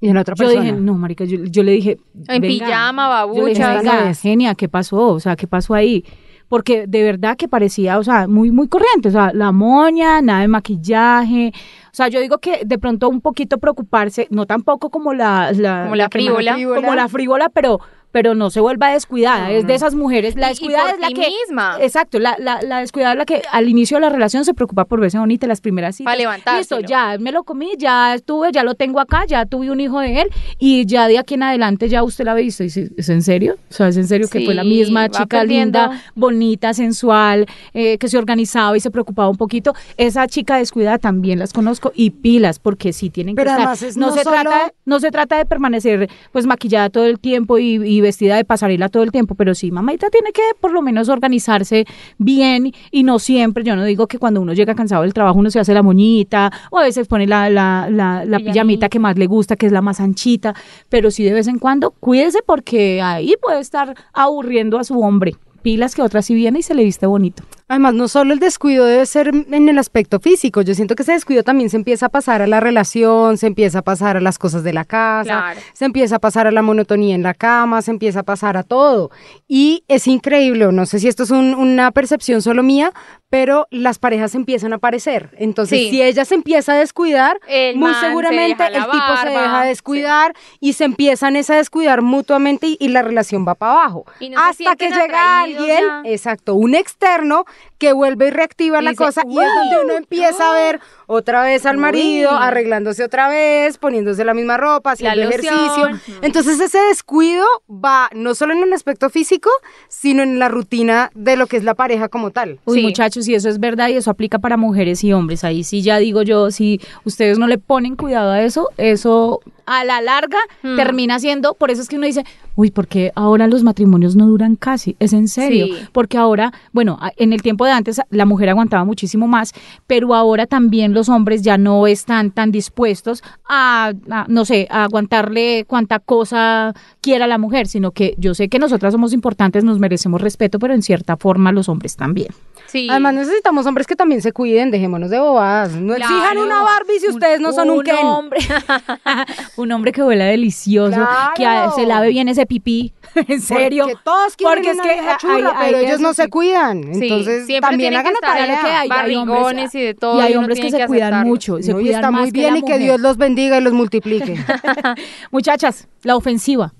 Y 0.00 0.10
en 0.10 0.16
otra 0.16 0.36
Yo 0.36 0.44
persona. 0.44 0.64
dije, 0.64 0.76
no, 0.76 0.94
marica, 0.94 1.24
yo, 1.24 1.38
yo 1.42 1.64
le 1.64 1.72
dije... 1.72 1.98
En 2.28 2.40
venga. 2.40 2.66
pijama, 2.66 3.26
Yo 3.34 3.42
le 3.42 3.48
dije, 3.48 3.66
venga, 3.66 4.14
genia, 4.14 4.54
¿qué 4.54 4.68
pasó? 4.68 5.08
O 5.08 5.18
sea, 5.18 5.34
¿qué 5.34 5.48
pasó 5.48 5.74
ahí? 5.74 6.04
Porque 6.48 6.86
de 6.86 7.02
verdad 7.02 7.36
que 7.36 7.48
parecía, 7.48 7.98
o 7.98 8.04
sea, 8.04 8.26
muy, 8.26 8.50
muy 8.50 8.68
corriente. 8.68 9.08
O 9.08 9.12
sea, 9.12 9.32
la 9.34 9.52
moña, 9.52 10.22
nada 10.22 10.40
de 10.40 10.48
maquillaje. 10.48 11.52
O 11.86 11.94
sea, 11.94 12.08
yo 12.08 12.20
digo 12.20 12.38
que 12.38 12.64
de 12.64 12.78
pronto 12.78 13.08
un 13.08 13.20
poquito 13.20 13.58
preocuparse, 13.58 14.28
no 14.30 14.46
tampoco 14.46 14.90
como 14.90 15.12
la... 15.12 15.52
la 15.52 15.82
Como 15.84 15.96
la 15.96 16.08
frívola. 16.08 16.56
Como 16.74 16.94
la 16.94 17.08
frívola, 17.08 17.48
pero 17.50 17.80
pero 18.18 18.34
no 18.34 18.50
se 18.50 18.58
vuelva 18.58 18.90
descuidada. 18.90 19.52
es 19.52 19.64
de 19.64 19.74
esas 19.76 19.94
mujeres. 19.94 20.34
La 20.34 20.48
Y- 20.48 20.50
y 20.50 20.54
descuidada 20.54 20.84
por 20.86 20.94
es 20.94 21.00
la 21.00 21.08
que. 21.08 21.30
misma. 21.30 21.76
Exacto, 21.80 22.18
la, 22.18 22.34
la, 22.40 22.60
la 22.62 22.80
descuidada 22.80 23.12
es 23.12 23.18
la 23.18 23.24
que 23.24 23.42
al 23.52 23.68
inicio 23.68 23.96
de 23.96 24.00
la 24.00 24.08
relación 24.10 24.44
se 24.44 24.54
preocupa 24.54 24.86
por 24.86 25.00
verse 25.00 25.20
bonita 25.20 25.46
las 25.46 25.60
primeras 25.60 25.94
citas. 25.94 26.12
Pa' 26.12 26.16
levantárselo. 26.16 26.80
Listo, 26.80 26.80
ya 26.80 27.16
me 27.20 27.30
lo 27.30 27.44
comí, 27.44 27.70
ya 27.78 28.14
estuve, 28.16 28.50
ya 28.50 28.64
lo 28.64 28.74
tengo 28.74 28.98
acá, 28.98 29.24
ya 29.24 29.46
tuve 29.46 29.70
un 29.70 29.78
hijo 29.78 30.00
de 30.00 30.22
él 30.22 30.28
y 30.58 30.84
ya 30.86 31.06
de 31.06 31.18
aquí 31.18 31.34
en 31.34 31.44
adelante 31.44 31.88
ya 31.88 32.02
usted 32.02 32.24
la 32.24 32.34
ve 32.34 32.42
y 32.42 32.44
dice, 32.46 32.90
¿es 32.96 33.08
en 33.08 33.22
serio? 33.22 33.56
O 33.70 33.72
sea, 33.72 33.86
¿es 33.86 33.96
en 33.96 34.08
serio 34.08 34.26
que 34.28 34.44
fue 34.44 34.54
la 34.56 34.64
misma 34.64 35.08
chica 35.08 35.38
perdiendo. 35.38 35.78
linda, 35.78 36.02
bonita, 36.16 36.74
sensual, 36.74 37.46
eh, 37.72 37.98
que 37.98 38.08
se 38.08 38.18
organizaba 38.18 38.76
y 38.76 38.80
se 38.80 38.90
preocupaba 38.90 39.28
un 39.28 39.36
poquito? 39.36 39.74
Esa 39.96 40.26
chica 40.26 40.56
descuidada 40.56 40.98
también 40.98 41.38
las 41.38 41.52
conozco 41.52 41.92
y 41.94 42.10
pilas 42.10 42.58
porque 42.58 42.92
sí 42.92 43.10
tienen 43.10 43.36
Pero 43.36 43.54
que 43.54 43.62
estar. 43.62 43.88
es 43.88 43.96
no, 43.96 44.08
no 44.08 44.12
se 44.14 44.24
solo- 44.24 44.40
trata, 44.40 44.72
no 44.86 44.98
se 44.98 45.10
trata 45.12 45.36
de 45.38 45.44
permanecer 45.46 46.08
pues 46.32 46.46
maquillada 46.46 46.90
todo 46.90 47.04
el 47.04 47.20
tiempo 47.20 47.58
y, 47.58 47.74
y 47.86 48.00
vestida 48.08 48.36
de 48.36 48.44
pasarela 48.44 48.88
todo 48.88 49.02
el 49.02 49.12
tiempo, 49.12 49.34
pero 49.34 49.54
sí, 49.54 49.70
mamita 49.70 50.08
tiene 50.10 50.32
que 50.32 50.42
por 50.60 50.72
lo 50.72 50.82
menos 50.82 51.08
organizarse 51.08 51.84
bien 52.18 52.72
y 52.90 53.02
no 53.02 53.18
siempre, 53.18 53.64
yo 53.64 53.76
no 53.76 53.84
digo 53.84 54.06
que 54.06 54.18
cuando 54.18 54.40
uno 54.40 54.52
llega 54.52 54.74
cansado 54.74 55.02
del 55.02 55.12
trabajo 55.14 55.38
uno 55.38 55.50
se 55.50 55.60
hace 55.60 55.74
la 55.74 55.82
moñita 55.82 56.50
o 56.70 56.78
a 56.78 56.82
veces 56.84 57.06
pone 57.06 57.26
la, 57.26 57.48
la, 57.50 57.88
la, 57.90 58.24
la 58.24 58.38
Pijamita. 58.38 58.52
pijamita 58.52 58.88
que 58.88 58.98
más 58.98 59.16
le 59.18 59.26
gusta, 59.26 59.56
que 59.56 59.66
es 59.66 59.72
la 59.72 59.82
más 59.82 60.00
anchita, 60.00 60.54
pero 60.88 61.10
sí 61.10 61.22
de 61.24 61.32
vez 61.32 61.46
en 61.48 61.58
cuando 61.58 61.90
cuídese 61.90 62.40
porque 62.44 63.00
ahí 63.02 63.34
puede 63.40 63.60
estar 63.60 63.94
aburriendo 64.12 64.78
a 64.78 64.84
su 64.84 64.98
hombre. 65.00 65.36
Pilas 65.62 65.94
que 65.94 66.02
otra 66.02 66.22
sí 66.22 66.34
viene 66.34 66.60
y 66.60 66.62
se 66.62 66.74
le 66.74 66.84
viste 66.84 67.06
bonito. 67.06 67.42
Además, 67.68 67.92
no 67.94 68.08
solo 68.08 68.32
el 68.32 68.38
descuido 68.38 68.86
debe 68.86 69.04
ser 69.04 69.28
en 69.28 69.68
el 69.68 69.78
aspecto 69.78 70.20
físico, 70.20 70.62
yo 70.62 70.74
siento 70.74 70.94
que 70.94 71.02
ese 71.02 71.12
descuido 71.12 71.42
también 71.42 71.68
se 71.68 71.76
empieza 71.76 72.06
a 72.06 72.08
pasar 72.08 72.40
a 72.40 72.46
la 72.46 72.60
relación, 72.60 73.36
se 73.36 73.46
empieza 73.46 73.80
a 73.80 73.82
pasar 73.82 74.16
a 74.16 74.20
las 74.20 74.38
cosas 74.38 74.62
de 74.64 74.72
la 74.72 74.84
casa, 74.86 75.24
Claro. 75.24 75.60
se 75.74 75.84
empieza 75.84 76.16
a 76.16 76.18
pasar 76.18 76.46
a 76.46 76.50
la 76.50 76.62
monotonía 76.62 77.14
en 77.14 77.22
la 77.22 77.34
cama, 77.34 77.82
se 77.82 77.90
empieza 77.90 78.20
a 78.20 78.22
pasar 78.22 78.56
a 78.56 78.62
todo. 78.62 79.10
Y 79.46 79.84
es 79.88 80.06
increíble, 80.06 80.66
no 80.72 80.86
sé 80.86 80.98
si 80.98 81.08
esto 81.08 81.24
es 81.24 81.30
un- 81.30 81.54
una 81.54 81.90
percepción 81.92 82.40
solo 82.40 82.62
mía, 82.62 82.92
pero 83.30 83.66
las 83.70 83.98
parejas 83.98 84.34
empiezan 84.34 84.72
a 84.72 84.76
aparecer. 84.76 85.30
Entonces, 85.38 85.78
Sí. 85.78 85.90
si 85.90 86.02
ella 86.02 86.24
se 86.24 86.34
empieza 86.34 86.72
a 86.72 86.76
descuidar, 86.76 87.38
El 87.46 87.76
muy 87.76 87.92
se 87.92 88.00
seguramente 88.00 88.64
el 88.66 88.72
tipo 88.84 89.16
se 89.22 89.28
deja 89.28 89.62
sí. 89.62 89.68
descuidar 89.68 90.34
y 90.60 90.72
se 90.72 90.84
empiezan 90.84 91.36
a 91.36 91.40
descuidar 91.42 92.00
mutuamente 92.00 92.66
y, 92.68 92.76
y 92.80 92.88
la 92.88 93.02
relación 93.02 93.46
va 93.46 93.54
para 93.54 93.72
abajo. 93.72 94.06
Y 94.20 94.30
no 94.30 94.38
se 94.54 94.64
Hasta 94.66 94.76
que 94.76 94.88
llega 94.90 95.42
alguien, 95.42 95.84
ya. 95.84 96.02
exacto, 96.06 96.54
un 96.54 96.74
externo 96.74 97.44
que 97.78 97.92
vuelve 97.92 98.28
y 98.28 98.30
reactiva 98.30 98.80
Y 98.80 98.84
la 98.84 98.90
dice, 98.90 99.04
cosa 99.04 99.22
y 99.26 99.38
es 99.38 99.48
donde 99.54 99.84
uno 99.84 99.94
empieza 99.96 100.50
a 100.50 100.54
ver 100.54 100.80
otra 101.06 101.42
vez 101.44 101.64
al 101.64 101.76
marido 101.78 102.30
Uy. 102.32 102.38
arreglándose 102.40 103.04
otra 103.04 103.28
vez, 103.28 103.78
poniéndose 103.78 104.24
la 104.24 104.34
misma 104.34 104.56
ropa, 104.56 104.92
haciendo 104.92 105.22
ejercicio. 105.22 105.88
Entonces 106.22 106.58
ese 106.60 106.78
descuido 106.80 107.44
va 107.68 108.10
no 108.14 108.34
solo 108.34 108.52
en 108.52 108.62
el 108.62 108.72
aspecto 108.72 109.10
físico, 109.10 109.50
sino 109.88 110.22
en 110.22 110.38
la 110.38 110.48
rutina 110.48 111.10
de 111.14 111.36
lo 111.36 111.46
que 111.46 111.56
es 111.56 111.64
la 111.64 111.74
pareja 111.74 112.08
como 112.08 112.30
tal. 112.30 112.58
Uy, 112.64 112.78
Sí. 112.78 112.82
muchachos, 112.84 113.28
y 113.28 113.34
eso 113.34 113.48
es 113.48 113.58
verdad 113.60 113.88
y 113.88 113.94
eso 113.96 114.10
aplica 114.10 114.38
para 114.38 114.56
mujeres 114.56 115.02
y 115.04 115.12
hombres. 115.12 115.44
Ahí 115.44 115.64
sí 115.64 115.82
ya 115.82 115.98
digo 115.98 116.22
yo, 116.22 116.50
si 116.50 116.80
ustedes 117.04 117.38
no 117.38 117.46
le 117.46 117.58
ponen 117.58 117.96
cuidado 117.96 118.32
a 118.32 118.42
eso, 118.42 118.68
eso 118.76 119.40
a 119.68 119.84
la 119.84 120.00
larga 120.00 120.38
Hmm. 120.62 120.76
termina 120.76 121.18
siendo, 121.20 121.54
por 121.54 121.70
eso 121.70 121.82
es 121.82 121.88
que 121.88 121.96
uno 121.96 122.06
dice, 122.06 122.24
uy, 122.56 122.70
porque 122.70 123.12
ahora 123.14 123.46
los 123.46 123.62
matrimonios 123.62 124.16
no 124.16 124.26
duran 124.26 124.56
casi, 124.56 124.96
es 124.98 125.12
en 125.12 125.28
serio, 125.28 125.66
Sí. 125.66 125.74
porque 125.92 126.16
ahora, 126.18 126.52
bueno, 126.72 126.98
en 127.16 127.32
el 127.32 127.42
tiempo 127.42 127.64
de 127.64 127.72
antes 127.72 128.00
la 128.10 128.24
mujer 128.26 128.48
aguantaba 128.48 128.84
muchísimo 128.84 129.26
más, 129.28 129.52
pero 129.86 130.14
ahora 130.14 130.46
también 130.46 130.94
los 130.94 131.08
hombres 131.08 131.42
ya 131.42 131.58
no 131.58 131.86
están 131.86 132.30
tan 132.30 132.50
dispuestos 132.50 133.22
a, 133.48 133.92
a, 134.10 134.24
no 134.28 134.44
sé, 134.44 134.66
a 134.70 134.84
aguantarle 134.84 135.64
cuanta 135.66 135.98
cosa 135.98 136.74
quiera 137.00 137.26
la 137.26 137.38
mujer, 137.38 137.66
sino 137.68 137.90
que 137.92 138.14
yo 138.18 138.34
sé 138.34 138.48
que 138.48 138.58
nosotras 138.58 138.92
somos 138.92 139.12
importantes, 139.12 139.64
nos 139.64 139.78
merecemos 139.78 140.20
respeto, 140.20 140.58
pero 140.58 140.74
en 140.74 140.82
cierta 140.82 141.16
forma 141.16 141.52
los 141.52 141.68
hombres 141.68 141.96
también. 141.96 142.28
Sí. 142.66 142.86
Además 142.90 143.14
necesitamos 143.14 143.64
hombres 143.66 143.86
que 143.86 143.96
también 143.96 144.20
se 144.20 144.32
cuiden, 144.32 144.70
dejémonos 144.70 145.08
de 145.10 145.18
bobadas. 145.18 145.72
No 145.72 145.94
Claro. 145.94 146.14
exijan 146.14 146.38
una 146.38 146.62
Barbie 146.62 147.00
si 147.00 147.08
ustedes 147.08 147.40
no 147.40 147.52
son 147.52 147.70
un, 147.70 147.82
Ken. 147.82 147.96
hombre, 148.04 148.40
un 149.58 149.72
hombre 149.72 149.92
que 149.92 150.02
huela 150.02 150.24
delicioso, 150.26 150.94
Claro. 150.96 151.32
que 151.36 151.44
a- 151.46 151.70
se 151.72 151.84
lave 151.86 152.08
bien 152.10 152.28
ese 152.28 152.46
pipí, 152.46 152.92
en 153.28 153.40
serio. 153.40 153.84
Porque 153.84 153.98
todos 154.04 154.36
quieren 154.36 154.54
Porque 154.56 154.70
es 154.70 154.74
una 154.74 154.82
que 154.84 154.92
vieja 154.94 155.10
hay- 155.10 155.16
churra, 155.18 155.54
hay 155.58 155.72
pero 155.72 155.78
ellos 155.86 156.00
no 156.00 156.14
se 156.14 156.24
sí. 156.24 156.28
cuidan. 156.30 156.82
Sí, 156.94 157.02
Entonces 157.02 157.46
siempre 157.46 157.70
también 157.70 157.94
hagan 157.96 158.14
que 158.14 158.20
la 158.22 158.26
tarea. 158.32 158.60
Que 158.60 158.66
hay, 158.70 158.88
barrigones 158.88 159.74
y 159.74 159.80
de 159.80 159.94
todo, 159.94 160.18
y 160.18 160.22
hay 160.22 160.34
hombres 160.36 160.60
que 160.60 160.70
se 160.70 160.86
cuidan 160.86 161.08
aceptarlo. 161.14 161.26
mucho, 161.28 161.58
se 161.62 161.72
No, 161.72 161.80
y 161.80 161.82
cuidan 161.84 161.98
está 162.00 162.10
más 162.10 162.20
muy 162.22 162.30
bien 162.30 162.56
y 162.56 162.62
que. 162.62 162.78
Dios 162.78 163.00
los 163.00 163.16
bendiga 163.16 163.58
y 163.58 163.60
los 163.60 163.72
multiplique. 163.72 164.36
Muchachas, 165.30 165.88
la 166.02 166.16
ofensiva. 166.16 166.72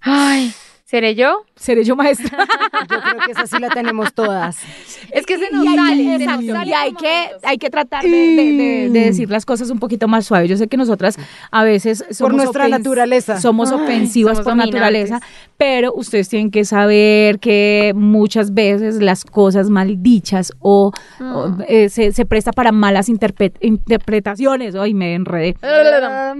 Ay, 0.00 0.52
¿seré 0.84 1.14
yo? 1.14 1.44
Seré 1.56 1.82
yo 1.84 1.96
maestra. 1.96 2.46
Yo 2.90 3.00
creo 3.00 3.18
que 3.24 3.30
esa 3.32 3.46
sí 3.46 3.56
la 3.58 3.68
tenemos 3.70 4.12
todas. 4.12 4.58
Es 5.12 5.24
que 5.24 5.38
se 5.38 5.50
nos 5.50 5.64
Y 5.64 5.74
sale, 5.76 5.96
que- 5.96 6.02
se 6.02 6.04
nos 6.04 6.20
exacto, 6.20 6.52
sale 6.52 6.70
y 6.70 6.72
hay 6.74 6.92
por 6.92 7.02
que, 7.02 7.26
hay 7.44 7.58
que 7.58 7.70
tratar 7.70 8.02
de, 8.02 8.10
de- 8.10 8.52
de- 8.52 8.90
de 8.90 9.00
decir 9.00 9.30
las 9.30 9.46
cosas 9.46 9.70
un 9.70 9.78
poquito 9.78 10.08
más 10.08 10.26
suaves. 10.26 10.50
Yo 10.50 10.56
sé 10.56 10.66
que 10.68 10.76
nosotras 10.76 11.16
a 11.50 11.64
veces 11.64 12.04
somos 12.10 12.36
nuestra 12.36 12.68
naturaleza. 12.68 13.40
somos 13.40 13.70
Ay, 13.72 13.80
ofensivas 13.80 14.32
somos 14.38 14.44
por 14.44 14.52
dominantes. 14.52 14.74
naturaleza, 14.74 15.20
pero 15.56 15.94
ustedes 15.94 16.28
tienen 16.28 16.50
que 16.50 16.64
saber 16.64 17.38
que 17.38 17.92
muchas 17.94 18.52
veces 18.52 18.96
las 19.00 19.24
cosas 19.24 19.70
mal 19.70 20.02
dichas 20.02 20.52
o, 20.58 20.92
o, 21.20 21.48
Mm. 21.48 21.62
eh, 21.68 21.88
se, 21.88 22.12
se 22.12 22.26
presta 22.26 22.52
para 22.52 22.72
malas 22.72 23.08
interpre- 23.08 23.54
interpretaciones. 23.60 24.74
Ay, 24.74 24.92
me 24.92 25.14
enredé. 25.14 25.56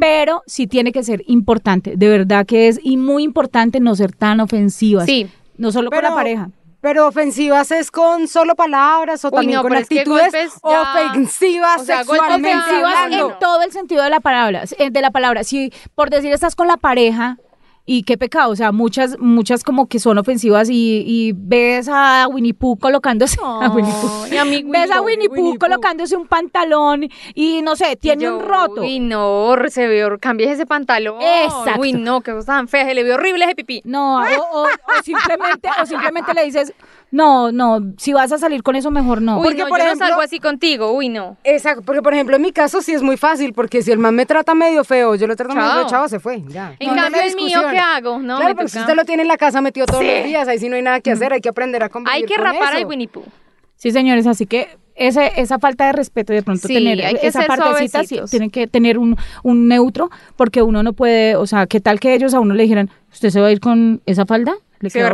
Pero 0.01 0.43
sí 0.47 0.67
tiene 0.67 0.93
que 0.93 1.03
ser 1.03 1.23
importante, 1.29 1.95
de 1.97 2.09
verdad 2.09 2.45
que 2.45 2.69
es 2.69 2.79
y 2.83 2.97
muy 2.97 3.23
importante 3.23 3.81
no 3.81 3.95
ser 3.95 4.13
tan 4.13 4.34
ofensivas. 4.41 5.07
Sí. 5.07 5.29
No 5.57 5.73
solo 5.73 5.91
con 5.91 6.03
la 6.03 6.15
pareja. 6.15 6.51
Pero 6.81 7.09
ofensivas 7.09 7.71
es 7.71 7.91
con 7.91 8.29
solo 8.29 8.55
palabras 8.55 9.25
o 9.25 9.29
Uy, 9.29 9.37
también 9.37 9.57
no, 9.57 9.63
con 9.63 9.71
pero 9.71 9.81
es 9.81 9.89
que 9.89 10.01
actitudes 10.01 10.53
ofensivas 10.61 11.81
o 11.81 11.85
sea, 11.87 12.05
sexualmente 12.05 12.55
ofensivas 12.55 12.97
hablando. 12.97 13.31
en 13.31 13.39
todo 13.39 13.63
el 13.63 13.73
sentido 13.73 14.03
de 14.03 14.11
la 14.11 14.21
palabra, 14.21 14.65
eh, 14.77 14.91
de 14.91 15.01
la 15.01 15.11
palabra. 15.11 15.45
Si 15.45 15.73
por 15.95 16.11
decir 16.11 16.31
estás 16.31 16.55
con 16.55 16.69
la 16.69 16.77
pareja 16.77 17.39
y 17.87 18.05
qué 18.05 18.17
pecado, 18.17 18.51
o 18.51 18.57
sea, 18.57 18.73
muchas 18.73 19.19
muchas 19.19 19.63
como 19.63 19.89
que 19.89 19.99
son 19.99 20.17
ofensivas 20.17 20.71
y, 20.71 21.05
y 21.07 21.33
ves 21.37 21.87
a 21.93 22.27
Winnie 22.31 22.55
Pooh 22.55 22.77
colocándose 22.79 23.37
a 23.45 23.69
Winnie 23.69 23.93
Pooh. 24.01 24.27
y 24.33 24.37
a 24.39 24.45
mí 24.47 24.63
Ves 24.67 24.91
a 24.91 25.03
Winnie 25.03 25.29
Winnie 25.29 25.53
Pooh 25.53 25.59
colocándose 25.59 26.17
un 26.17 26.27
pantalón 26.27 27.07
y 27.35 27.61
no 27.63 27.77
sé, 27.77 27.97
tiene 27.97 28.25
Yo, 28.25 28.39
un 28.39 28.43
roto. 28.45 28.81
Uy, 28.81 29.01
no, 29.01 29.55
se 29.69 29.87
vio, 29.89 30.19
cambies 30.19 30.51
ese 30.53 30.65
pantalón. 30.67 31.21
Exacto. 31.21 31.81
Uy, 31.81 31.93
no, 31.93 32.23
qué 32.23 32.33
cosa 32.33 32.47
tan 32.55 32.69
fea, 32.69 32.87
se 32.87 32.95
le 32.95 33.03
vio 33.05 33.15
horrible 33.17 33.45
ese 33.45 33.55
pipí. 33.55 33.83
No, 33.85 34.17
o, 34.17 34.23
o- 34.23 34.63
o 34.65 35.03
simplemente 35.03 35.69
o 35.83 35.87
simplemente 35.87 36.33
le 36.33 36.45
dices, 36.45 36.73
"No, 37.11 37.53
no, 37.53 37.81
si 37.99 38.13
vas 38.15 38.33
a 38.33 38.39
salir 38.39 38.63
con 38.63 38.77
eso 38.77 38.91
mejor 38.91 39.21
no." 39.21 39.37
Uy, 39.39 39.45
Porque, 39.45 39.63
no, 39.63 39.69
por 39.69 39.79
yo 39.79 39.85
ejemplo- 39.85 40.05
no 40.07 40.09
salgo 40.09 40.23
así 40.23 40.41
contigo, 40.41 40.91
uy, 40.93 41.11
no. 41.11 41.37
Exacto, 41.45 41.83
porque 41.85 42.01
por 42.01 42.15
ejemplo 42.15 42.37
en 42.37 42.43
mi 42.43 42.53
caso 42.53 42.81
sí 42.81 42.93
es 42.93 43.03
muy 43.03 43.17
fácil, 43.19 43.53
porque 43.53 43.83
si 43.83 43.93
el 43.93 43.99
man 43.99 44.15
me 44.15 44.25
trata 44.27 44.55
medio 44.55 44.85
feo, 44.85 45.15
yo 45.17 45.27
lo 45.27 45.37
trato 45.37 45.55
medio 45.55 45.71
feo, 45.71 45.87
chavo, 45.87 46.09
se 46.09 46.19
fue, 46.19 46.43
ya. 46.49 46.75
En 46.79 46.89
No, 46.89 46.95
cambio, 47.03 47.21
el 47.21 47.27
mío, 47.37 47.47
discusión. 47.47 47.74
¿Qué 47.75 47.79
hago? 47.81 48.19
No, 48.19 48.39
claro, 48.39 48.55
pero 48.57 48.69
si 48.69 48.79
usted 48.79 48.95
lo 48.95 49.05
tiene 49.05 49.23
en 49.23 49.29
la 49.29 49.37
casa 49.37 49.61
metido 49.61 49.87
todos 49.87 50.05
los 50.05 50.25
días, 50.25 50.49
ahí 50.49 50.59
sí 50.59 50.69
no 50.69 50.77
hay 50.77 50.83
nada 50.83 51.01
que 51.01 51.11
hacer, 51.11 51.33
hay 51.33 51.41
que 51.41 51.49
aprender 51.49 51.83
a 51.83 51.89
convivir 51.89 52.15
Hay 52.15 52.25
que 52.25 52.35
con 52.37 52.45
rapar 52.45 52.75
eso. 52.75 52.83
al 52.83 52.87
Winnie 52.87 53.09
Pooh. 53.09 53.25
Sí, 53.77 53.91
señores, 53.91 54.27
así 54.27 54.47
que 54.47 54.69
ese, 54.95 55.33
esa 55.37 55.59
falta 55.59 55.87
de 55.87 55.93
respeto 55.93 56.33
y 56.33 56.37
de 56.37 56.43
pronto 56.43 56.69
Sí, 56.69 56.75
tener 56.75 57.05
hay 57.05 57.17
que 57.17 57.27
esa 57.27 57.41
ser 57.41 57.49
partecita, 57.49 58.05
sí, 58.05 58.21
tienen 58.31 58.51
que 58.51 58.67
tener 58.67 58.97
un, 58.99 59.17
un 59.43 59.69
neutro, 59.69 60.11
porque 60.37 60.63
uno 60.63 60.83
no 60.83 60.93
puede, 60.93 61.37
o 61.37 61.47
sea, 61.47 61.67
¿qué 61.67 61.81
tal 61.81 61.99
que 62.01 62.15
ellos 62.15 62.33
a 62.35 62.41
uno 62.41 62.55
le 62.55 62.63
dijeran, 62.63 62.91
¿usted 63.13 63.31
se 63.31 63.41
va 63.41 63.49
a 63.49 63.53
ir 63.53 63.61
con 63.61 64.01
esa 64.07 64.25
falda? 64.27 64.55
Le 64.81 64.91
Se 64.91 64.99
queda 65.01 65.11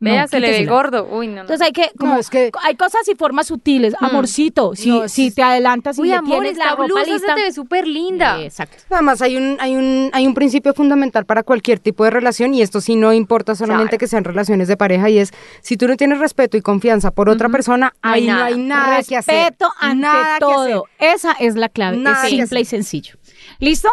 ve 0.00 0.10
horrible". 0.10 0.10
regorda. 0.10 0.10
No, 0.10 0.10
Vea, 0.10 0.26
se 0.28 0.40
le 0.40 0.50
ve 0.50 0.66
gordo. 0.66 1.08
Uy, 1.10 1.26
no, 1.28 1.34
no. 1.34 1.40
Entonces 1.42 1.66
hay 1.66 1.72
que, 1.72 1.90
como, 1.98 2.16
es 2.16 2.30
que- 2.30 2.50
hay 2.62 2.74
cosas 2.74 3.06
y 3.08 3.14
formas 3.14 3.46
sutiles, 3.46 3.94
amorcito, 4.00 4.74
si, 4.74 4.88
No, 4.90 5.08
si 5.08 5.30
te 5.30 5.42
adelantas 5.42 5.98
y 5.98 6.02
Uy, 6.02 6.08
le 6.08 6.14
amor, 6.14 6.40
tienes 6.40 6.56
la 6.58 6.70
ropa 6.70 6.84
blusa 6.86 7.04
lista. 7.04 7.28
se 7.28 7.34
te 7.34 7.42
ve 7.42 7.52
súper 7.52 7.86
linda. 7.86 8.42
Exacto. 8.42 8.76
Además, 8.90 9.20
hay 9.22 9.36
un, 9.36 9.56
hay, 9.60 9.76
un, 9.76 10.10
hay 10.12 10.26
un 10.26 10.34
principio 10.34 10.72
fundamental 10.74 11.26
para 11.26 11.42
cualquier 11.42 11.78
tipo 11.78 12.04
de 12.04 12.10
relación 12.10 12.54
y 12.54 12.62
esto 12.62 12.80
sí 12.80 12.96
no 12.96 13.12
importa 13.12 13.54
solamente 13.54 13.90
Claro. 13.90 13.98
que 14.00 14.06
sean 14.08 14.24
relaciones 14.24 14.68
de 14.68 14.76
pareja 14.76 15.10
y 15.10 15.18
es, 15.18 15.32
si 15.62 15.76
tú 15.76 15.86
no 15.86 15.96
tienes 15.96 16.18
respeto 16.18 16.56
y 16.56 16.62
confianza 16.62 17.10
por 17.10 17.28
otra 17.28 17.48
persona, 17.48 17.92
No 18.02 18.10
hay 18.10 18.22
ahí 18.22 18.26
no 18.28 18.32
nada. 18.34 18.46
hay 18.46 18.56
nada 18.58 19.02
que 19.02 19.16
hacer. 19.16 19.34
Respeto 19.34 19.70
ante 19.78 19.96
Nada 20.02 20.38
todo. 20.38 20.86
Esa 20.98 21.32
es 21.32 21.54
la 21.56 21.68
clave. 21.68 21.96
Nada 21.98 22.24
es 22.26 22.30
simple 22.30 22.60
y 22.60 22.64
sencillo. 22.64 23.16
¿Listo? 23.58 23.88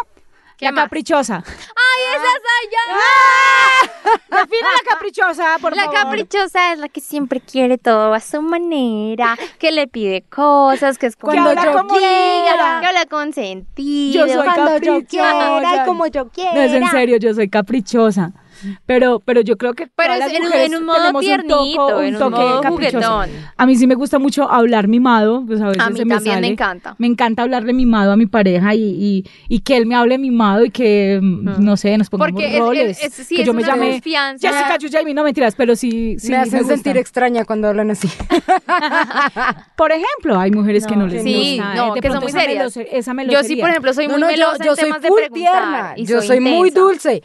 ¿Qué 0.58 0.64
la 0.66 0.72
más? 0.72 0.84
caprichosa. 0.84 1.42
¡Ay, 1.46 2.02
esa 2.16 2.32
soy 2.44 2.70
yo! 2.72 4.38
Defina 4.42 4.68
la 4.72 4.90
caprichosa, 4.94 5.58
por 5.60 5.74
La 5.76 5.84
favor. 5.84 6.00
caprichosa 6.02 6.72
es 6.72 6.78
la 6.80 6.88
que 6.88 7.00
siempre 7.00 7.40
quiere 7.40 7.78
todo 7.78 8.12
a 8.12 8.20
su 8.20 8.42
manera, 8.42 9.36
que 9.58 9.70
le 9.72 9.86
pide 9.86 10.22
cosas, 10.22 10.98
que 10.98 11.06
es 11.06 11.16
Cuando 11.16 11.50
que 11.50 11.56
yo 11.56 11.86
quiera. 11.86 12.78
que 12.80 12.86
habla 12.86 13.06
con 13.06 13.32
sentido. 13.32 14.26
Yo 14.26 14.32
soy 14.34 14.44
Cuando 14.44 14.78
yo 14.78 14.92
caprichosa. 14.94 15.06
quiera 15.08 15.82
y 15.82 15.86
como 15.86 16.06
yo 16.08 16.28
quiera. 16.28 16.54
No 16.54 16.60
es 16.60 16.72
en 16.72 16.90
serio, 16.90 17.16
yo 17.18 17.32
soy 17.34 17.48
caprichosa. 17.48 18.32
Pero, 18.86 19.20
pero 19.20 19.40
yo 19.40 19.56
creo 19.56 19.74
que 19.74 19.86
Pero 19.86 20.14
todas 20.14 20.18
es 20.18 20.24
las 20.26 20.32
en 20.32 20.42
un- 20.42 20.48
mujeres 20.48 20.66
en 20.72 20.76
un 20.78 20.84
modo 20.86 21.20
tiernito, 21.20 21.62
un, 21.64 21.72
toco- 21.74 22.02
en 22.02 22.14
un 22.14 22.18
toque 22.20 22.36
modo 22.36 22.60
caprichoso. 22.60 23.10
juguetón. 23.12 23.30
A 23.56 23.66
mí 23.66 23.76
sí 23.76 23.86
me 23.86 23.94
gusta 23.94 24.18
mucho 24.18 24.50
hablar 24.50 24.88
mimado, 24.88 25.44
pues 25.46 25.60
a 25.60 25.66
veces 25.68 25.82
A 25.82 25.90
mí 25.90 25.98
se 25.98 26.04
me 26.04 26.14
también 26.14 26.34
me 26.36 26.40
sale. 26.42 26.52
encanta. 26.52 26.94
Me 26.98 27.06
encanta 27.06 27.42
hablarle 27.42 27.72
mimado 27.72 28.12
a 28.12 28.16
mi 28.16 28.26
pareja 28.26 28.74
y, 28.74 28.80
y, 28.82 29.24
y 29.48 29.60
que 29.60 29.76
él 29.76 29.86
me 29.86 29.94
hable 29.94 30.18
mimado 30.18 30.64
y 30.64 30.70
que, 30.70 31.18
mm, 31.22 31.62
no 31.64 31.76
sé, 31.76 31.96
nos 31.98 32.10
pongamos 32.10 32.32
Porque 32.32 32.54
es- 32.54 32.58
roles. 32.60 33.02
es- 33.02 33.18
es- 33.18 33.26
sí, 33.26 33.36
que 33.36 33.42
es 33.42 33.46
yo 33.46 33.54
me 33.54 33.62
llame 33.62 33.90
confianza. 33.92 34.48
Jessica 34.48 34.76
Yujaimi, 34.78 35.14
no 35.14 35.24
mentiras, 35.24 35.54
pero 35.56 35.76
sí, 35.76 36.16
sí 36.18 36.30
me 36.30 36.36
hacen 36.38 36.60
gusta. 36.60 36.74
sentir 36.74 36.96
extraña 36.96 37.44
cuando 37.44 37.68
hablan 37.68 37.90
así. 37.90 38.08
Por 39.76 39.92
ejemplo, 39.92 40.38
hay 40.38 40.50
mujeres 40.50 40.86
que 40.86 40.96
no 40.96 41.06
les 41.06 41.22
Sí, 41.22 41.56
gusta. 41.58 41.74
no, 41.74 41.94
que 41.94 42.08
son 42.08 42.20
muy 42.22 42.32
serias. 42.32 42.74
Yo 42.74 43.42
sí, 43.42 43.56
por 43.56 43.70
ejemplo, 43.70 43.92
soy 43.92 44.06
No, 44.06 44.12
muy 44.14 44.20
no, 44.22 44.30
yo, 44.30 44.36
melosa 44.36 44.64
yo 44.64 44.76
soy 44.76 44.92
preguntar. 44.92 45.28
tierna, 45.32 45.94
yo 45.96 46.22
soy 46.22 46.40
muy 46.40 46.70
dulce, 46.70 47.22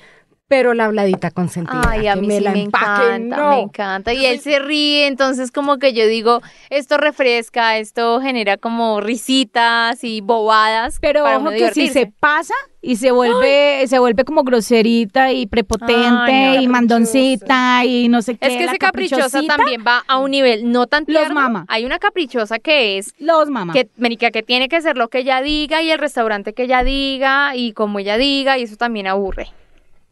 pero 0.54 0.76
la 0.76 0.86
habladita 0.86 1.32
consentida. 1.32 1.82
Ay, 1.90 2.06
a 2.06 2.16
mí 2.16 2.28
me 2.28 2.38
sí 2.38 2.44
la 2.44 2.52
me 2.52 2.62
empaque, 2.62 3.16
encanta, 3.16 3.38
no. 3.38 3.50
me 3.50 3.60
encanta. 3.62 4.14
Y 4.14 4.24
él 4.28 4.40
se 4.40 4.60
ríe, 4.60 5.08
entonces 5.08 5.52
como 5.52 5.80
que 5.80 5.94
yo 5.94 6.06
digo, 6.06 6.44
esto 6.70 6.98
refresca, 6.98 7.80
esto 7.80 8.22
genera 8.22 8.58
como 8.58 9.02
risitas 9.02 10.04
y 10.04 10.22
bobadas. 10.22 11.00
Pero 11.02 11.24
para 11.24 11.40
ojo 11.40 11.50
que 11.50 11.72
si 11.72 11.88
se 11.88 12.06
pasa 12.20 12.54
y 12.84 12.98
se 12.98 13.10
vuelve, 13.10 13.84
se 13.88 13.98
vuelve 13.98 14.26
como 14.26 14.44
groserita 14.44 15.32
y 15.32 15.48
prepotente 15.48 15.96
Ay, 15.96 16.58
no. 16.58 16.62
y 16.62 16.68
mandoncita 16.68 17.84
y 17.84 18.08
no 18.10 18.22
sé 18.22 18.36
qué. 18.36 18.46
Es 18.48 18.56
que 18.56 18.66
ese 18.66 18.78
caprichosa 18.78 19.42
también 19.48 19.84
va 19.88 20.04
a 20.08 20.20
un 20.20 20.30
nivel 20.30 20.72
no 20.72 20.86
tan 20.86 21.06
Los 21.08 21.18
tierno. 21.24 21.34
mama. 21.34 21.66
Hay 21.68 21.84
una 21.84 21.98
caprichosa 21.98 22.60
que 22.60 23.00
es 23.00 23.16
Los 23.18 23.50
mamás. 23.50 23.74
que, 23.76 23.90
marica, 23.98 24.30
que 24.30 24.44
tiene 24.44 24.70
que 24.70 24.80
ser 24.82 24.98
lo 24.98 25.08
que 25.08 25.18
ella 25.20 25.42
diga 25.42 25.82
y 25.82 25.90
el 25.90 25.98
restaurante 25.98 26.54
que 26.54 26.66
ella 26.66 26.84
diga 26.84 27.56
y 27.56 27.74
como 27.74 27.98
ella 27.98 28.18
diga 28.18 28.60
y 28.60 28.64
eso 28.64 28.76
también 28.76 29.08
aburre. 29.08 29.48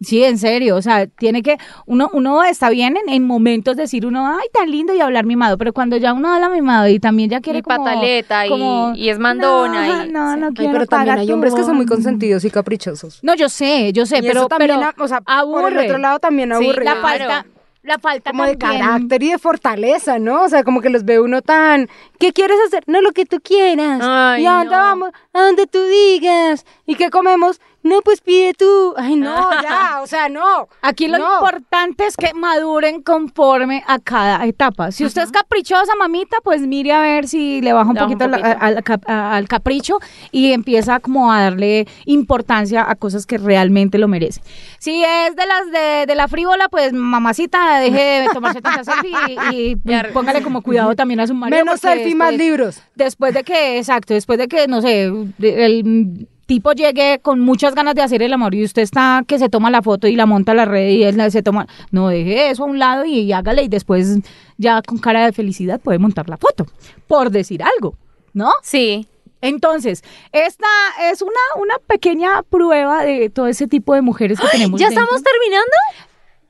Sí, 0.01 0.23
en 0.23 0.39
serio, 0.39 0.75
o 0.77 0.81
sea, 0.81 1.05
tiene 1.05 1.43
que, 1.43 1.57
uno, 1.85 2.09
uno 2.13 2.43
está 2.43 2.69
bien 2.71 2.97
en, 2.97 3.07
en 3.13 3.23
momentos 3.25 3.77
decir 3.77 4.05
uno, 4.07 4.27
ay, 4.27 4.47
tan 4.51 4.71
lindo 4.71 4.93
y 4.95 4.99
hablar 4.99 5.25
mimado, 5.25 5.57
pero 5.59 5.73
cuando 5.73 5.95
ya 5.97 6.11
uno 6.13 6.33
habla 6.33 6.49
mimado 6.49 6.87
y 6.87 6.99
también 6.99 7.29
ya 7.29 7.39
quiere 7.39 7.59
Y 7.59 7.61
como... 7.61 7.85
pataleta 7.85 8.47
y- 8.47 8.49
como, 8.49 8.93
y 8.95 9.09
es 9.09 9.19
mandona 9.19 9.85
No, 9.85 10.05
y- 10.05 10.11
no, 10.11 10.35
no 10.37 10.47
Ay, 10.47 10.53
quiero 10.55 10.71
pero 10.73 10.85
también 10.87 11.19
hay 11.19 11.31
hombres 11.31 11.53
que 11.53 11.61
son 11.63 11.75
muy 11.75 11.85
bono". 11.85 11.95
consentidos 11.95 12.43
y 12.45 12.49
caprichosos. 12.49 13.19
No, 13.23 13.35
yo 13.35 13.47
sé, 13.47 13.93
yo 13.93 14.07
sé, 14.07 14.17
Y 14.17 14.21
pero, 14.23 14.39
eso 14.41 14.47
también, 14.47 14.79
pero 14.79 15.05
o 15.05 15.07
sea, 15.07 15.21
por 15.21 15.33
aburre. 15.33 15.69
el 15.83 15.85
otro 15.85 15.97
lado 15.99 16.17
también 16.19 16.49
Sí, 16.49 16.55
aburre. 16.63 16.83
la 16.83 16.93
claro. 16.99 17.07
falta, 17.07 17.45
la 17.83 17.97
falta 17.99 18.31
como 18.31 18.45
de 18.45 18.57
carácter 18.57 19.23
y 19.23 19.29
de 19.31 19.37
fortaleza, 19.39 20.17
¿no? 20.19 20.43
O 20.43 20.49
sea, 20.49 20.63
como 20.63 20.81
que 20.81 20.89
los 20.89 21.03
ve 21.05 21.19
uno 21.19 21.41
tan, 21.43 21.89
¿qué 22.19 22.31
quieres 22.33 22.57
hacer? 22.67 22.83
No, 22.87 23.01
lo 23.01 23.11
que 23.11 23.25
tú 23.25 23.37
quieras. 23.39 23.99
Ay, 24.03 24.43
¿Y 24.43 24.45
a 24.47 24.53
dónde 24.53 24.65
no. 24.75 24.81
vamos? 24.81 25.09
A 25.33 25.41
donde 25.43 25.65
tú 25.67 25.79
digas. 25.85 26.65
¿Y 26.87 26.95
qué 26.95 27.09
comemos? 27.09 27.59
No, 27.83 28.01
pues 28.01 28.21
pide 28.21 28.53
tú. 28.53 28.93
Ay, 28.97 29.15
no, 29.15 29.49
ya, 29.63 30.01
o 30.03 30.07
sea, 30.07 30.29
no. 30.29 30.67
Aquí 30.81 31.07
lo 31.07 31.17
No. 31.17 31.33
importante 31.35 32.05
es 32.05 32.15
que 32.15 32.33
maduren 32.33 33.01
conforme 33.01 33.83
a 33.87 33.99
cada 33.99 34.45
etapa. 34.45 34.91
Si 34.91 35.03
usted 35.05 35.23
es 35.23 35.31
caprichosa, 35.31 35.95
mamita, 35.95 36.37
pues 36.43 36.61
mire 36.61 36.91
a 36.93 36.99
ver 37.01 37.27
si 37.27 37.61
le 37.61 37.73
baja 37.73 37.89
un 37.89 37.95
Le 37.95 38.01
baja 38.01 38.13
un 38.13 38.19
poquito, 38.19 39.07
al 39.07 39.47
capricho 39.47 39.99
y 40.31 40.51
empieza 40.53 40.99
como 40.99 41.31
a 41.31 41.41
darle 41.41 41.87
importancia 42.05 42.85
a 42.89 42.95
cosas 42.95 43.25
que 43.25 43.37
realmente 43.37 43.97
lo 43.97 44.07
merecen. 44.07 44.43
Si 44.79 45.03
es 45.03 45.35
de 45.35 45.45
las 45.45 45.71
de, 45.71 46.05
de 46.05 46.15
la 46.15 46.27
frívola, 46.27 46.69
pues 46.69 46.93
mamacita, 46.93 47.79
deje 47.79 48.21
de 48.21 48.29
tomarse 48.33 48.61
tanta 48.61 48.83
selfie 48.93 49.15
y, 49.51 49.75
póngale 50.13 50.41
como 50.43 50.61
cuidado 50.61 50.95
también 50.95 51.19
a 51.19 51.27
su 51.27 51.33
marido. 51.33 51.57
Menos 51.65 51.79
selfie, 51.79 52.15
más 52.15 52.29
después- 52.31 52.37
libros. 52.49 52.81
Después 52.95 53.33
de 53.33 53.43
que, 53.43 53.77
exacto, 53.77 54.13
después 54.13 54.37
de 54.37 54.47
que, 54.47 54.67
no 54.67 54.81
sé, 54.81 55.05
el 55.41 56.27
tipo 56.51 56.73
llegue 56.73 57.19
con 57.21 57.39
muchas 57.39 57.75
ganas 57.75 57.95
de 57.95 58.01
hacer 58.01 58.21
el 58.21 58.33
amor 58.33 58.53
y 58.53 58.65
usted 58.65 58.81
está 58.81 59.23
que 59.25 59.39
se 59.39 59.47
toma 59.47 59.71
la 59.71 59.81
foto 59.81 60.07
y 60.07 60.17
la 60.17 60.25
monta 60.25 60.51
a 60.51 60.55
la 60.55 60.65
red 60.65 60.89
y 60.89 61.03
él 61.05 61.31
se 61.31 61.41
toma, 61.41 61.65
no 61.91 62.09
deje 62.09 62.49
eso 62.49 62.63
a 62.63 62.65
un 62.65 62.77
lado 62.77 63.05
y 63.05 63.31
hágale 63.31 63.63
y 63.63 63.69
después 63.69 64.17
ya 64.57 64.81
con 64.81 64.97
cara 64.97 65.25
de 65.25 65.31
felicidad 65.31 65.79
puede 65.79 65.97
montar 65.97 66.27
la 66.27 66.35
foto, 66.35 66.65
por 67.07 67.31
decir 67.31 67.63
algo, 67.63 67.95
¿no? 68.33 68.51
Sí. 68.63 69.07
Entonces, 69.39 70.03
esta 70.33 70.67
es 71.09 71.21
una, 71.21 71.31
una 71.55 71.75
pequeña 71.87 72.43
prueba 72.43 73.05
de 73.05 73.29
todo 73.29 73.47
ese 73.47 73.67
tipo 73.67 73.95
de 73.95 74.01
mujeres 74.01 74.37
que 74.37 74.47
tenemos. 74.49 74.77
¿Ya 74.77 74.89
dentro. 74.89 75.05
estamos 75.05 75.23
terminando? 75.23 75.71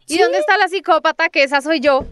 ¿Y 0.08 0.18
dónde 0.18 0.40
está 0.40 0.58
la 0.58 0.68
psicópata? 0.68 1.30
Que 1.30 1.44
esa 1.44 1.62
soy 1.62 1.80
yo. 1.80 2.06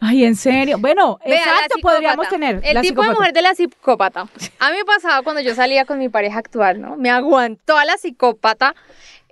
Ay, 0.00 0.24
en 0.24 0.36
serio. 0.36 0.76
Bueno, 0.78 1.18
Vea, 1.24 1.38
exacto, 1.38 1.78
podríamos 1.80 2.28
tener. 2.28 2.60
El 2.62 2.74
la 2.74 2.80
tipo 2.82 3.00
de 3.02 3.08
psicópata. 3.08 3.12
mujer 3.14 3.32
de 3.32 3.42
la 3.42 3.54
psicópata. 3.54 4.20
A 4.58 4.70
mí 4.70 4.76
me 4.76 4.84
pasaba 4.84 5.22
cuando 5.22 5.40
yo 5.40 5.54
salía 5.54 5.84
con 5.84 5.98
mi 5.98 6.08
pareja 6.08 6.38
actual, 6.38 6.80
¿no? 6.80 6.96
Me 6.96 7.10
aguantó 7.10 7.78
a 7.78 7.84
la 7.84 7.96
psicópata. 7.96 8.74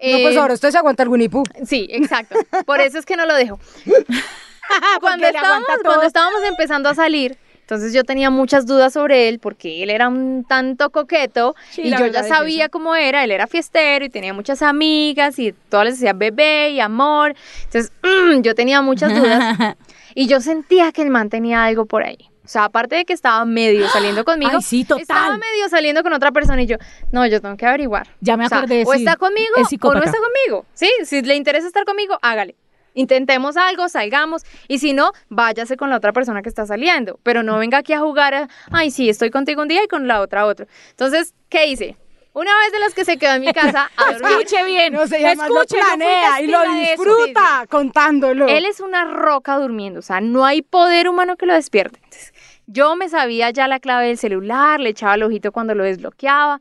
No, 0.02 0.18
pues 0.22 0.34
Eh, 0.34 0.38
ahora 0.38 0.54
usted 0.54 0.70
se 0.70 0.78
aguanta 0.78 1.02
el 1.02 1.08
Winnie 1.10 1.28
Pooh. 1.28 1.44
Sí, 1.66 1.86
exacto. 1.90 2.36
Por 2.66 2.80
eso 2.80 2.98
es 2.98 3.06
que 3.06 3.16
no 3.16 3.26
lo 3.26 3.34
dejo. 3.34 3.58
cuando, 5.00 5.26
estábamos, 5.26 5.66
cuando 5.82 6.02
estábamos 6.06 6.42
empezando 6.44 6.88
a 6.88 6.94
salir, 6.94 7.36
entonces 7.60 7.92
yo 7.92 8.04
tenía 8.04 8.30
muchas 8.30 8.66
dudas 8.66 8.92
sobre 8.92 9.28
él 9.28 9.38
porque 9.38 9.82
él 9.82 9.90
era 9.90 10.08
un 10.08 10.44
tanto 10.46 10.90
coqueto 10.90 11.54
Sí, 11.70 11.82
y 11.82 11.90
yo 11.90 12.06
ya 12.06 12.20
es 12.20 12.28
sabía 12.28 12.64
eso. 12.64 12.70
cómo 12.72 12.94
era, 12.94 13.24
él 13.24 13.30
era 13.30 13.46
fiestero 13.46 14.04
y 14.04 14.10
tenía 14.10 14.32
muchas 14.34 14.60
amigas 14.62 15.38
y 15.38 15.52
todas 15.70 15.86
les 15.86 15.94
decía 16.00 16.12
bebé 16.14 16.70
y 16.70 16.80
amor. 16.80 17.34
Entonces 17.64 17.92
mm, 18.02 18.40
yo 18.42 18.54
tenía 18.54 18.82
muchas 18.82 19.14
dudas 19.14 19.56
y 20.14 20.26
yo 20.26 20.40
sentía 20.40 20.92
que 20.92 21.02
el 21.02 21.10
man 21.10 21.28
tenía 21.28 21.64
algo 21.64 21.86
por 21.86 22.02
ahí. 22.04 22.30
O 22.44 22.48
sea, 22.48 22.64
aparte 22.64 22.96
de 22.96 23.04
que 23.06 23.14
estaba 23.14 23.42
medio 23.46 23.88
saliendo 23.88 24.22
conmigo, 24.24 24.52
Ay, 24.56 24.62
sí, 24.62 24.84
total. 24.84 25.00
estaba 25.00 25.30
medio 25.38 25.68
saliendo 25.70 26.02
con 26.02 26.12
otra 26.12 26.30
persona 26.30 26.62
y 26.62 26.66
yo, 26.66 26.76
no, 27.10 27.26
yo 27.26 27.40
tengo 27.40 27.56
que 27.56 27.64
averiguar. 27.64 28.06
Ya 28.20 28.36
me 28.36 28.44
O 28.44 28.48
sea, 28.48 28.58
acordé, 28.58 28.84
o 28.86 28.92
está 28.92 29.16
conmigo 29.16 29.54
es 29.56 29.68
o 29.80 29.94
no 29.94 30.02
está 30.02 30.18
conmigo. 30.18 30.66
Sí, 30.74 30.90
si 31.04 31.22
le 31.22 31.36
interesa 31.36 31.66
estar 31.66 31.86
conmigo, 31.86 32.18
hágale. 32.20 32.54
Intentemos 32.92 33.56
algo, 33.56 33.88
salgamos. 33.88 34.42
Y 34.68 34.78
si 34.78 34.92
no, 34.92 35.12
váyase 35.28 35.76
con 35.76 35.90
la 35.90 35.96
otra 35.96 36.12
persona 36.12 36.42
que 36.42 36.48
está 36.48 36.66
saliendo. 36.66 37.18
Pero 37.22 37.42
no 37.42 37.58
venga 37.58 37.78
aquí 37.78 37.92
a 37.92 38.00
jugar 38.00 38.34
a, 38.34 38.48
ay, 38.70 38.90
sí, 38.90 39.08
estoy 39.08 39.30
contigo 39.30 39.62
un 39.62 39.68
día 39.68 39.82
y 39.82 39.88
con 39.88 40.06
la 40.06 40.20
otra 40.20 40.46
otro. 40.46 40.66
Entonces, 40.90 41.34
¿qué 41.48 41.66
hice? 41.66 41.96
Una 42.34 42.50
vez 42.58 42.72
de 42.72 42.80
las 42.80 42.94
que 42.94 43.04
se 43.04 43.16
quedó 43.16 43.34
en 43.34 43.42
mi 43.42 43.52
casa 43.52 43.90
a 43.96 44.04
dormir. 44.12 44.30
Escuche 44.32 44.64
bien. 44.64 44.92
No 44.92 45.02
además 45.02 45.48
lo 45.48 45.62
escuche, 45.62 45.80
fui 45.80 45.86
planea 45.86 46.40
y 46.42 46.46
lo 46.48 46.62
eso. 46.64 46.74
disfruta 46.74 47.64
contándolo. 47.70 48.48
Él 48.48 48.64
es 48.64 48.80
una 48.80 49.04
roca 49.04 49.56
durmiendo, 49.56 50.00
o 50.00 50.02
sea, 50.02 50.20
no 50.20 50.44
hay 50.44 50.60
poder 50.60 51.08
humano 51.08 51.36
que 51.36 51.46
lo 51.46 51.54
despierte. 51.54 52.00
Entonces, 52.02 52.34
yo 52.66 52.96
me 52.96 53.08
sabía 53.08 53.50
ya 53.50 53.68
la 53.68 53.78
clave 53.78 54.08
del 54.08 54.18
celular, 54.18 54.80
le 54.80 54.90
echaba 54.90 55.14
el 55.14 55.22
ojito 55.22 55.52
cuando 55.52 55.74
lo 55.74 55.84
desbloqueaba. 55.84 56.60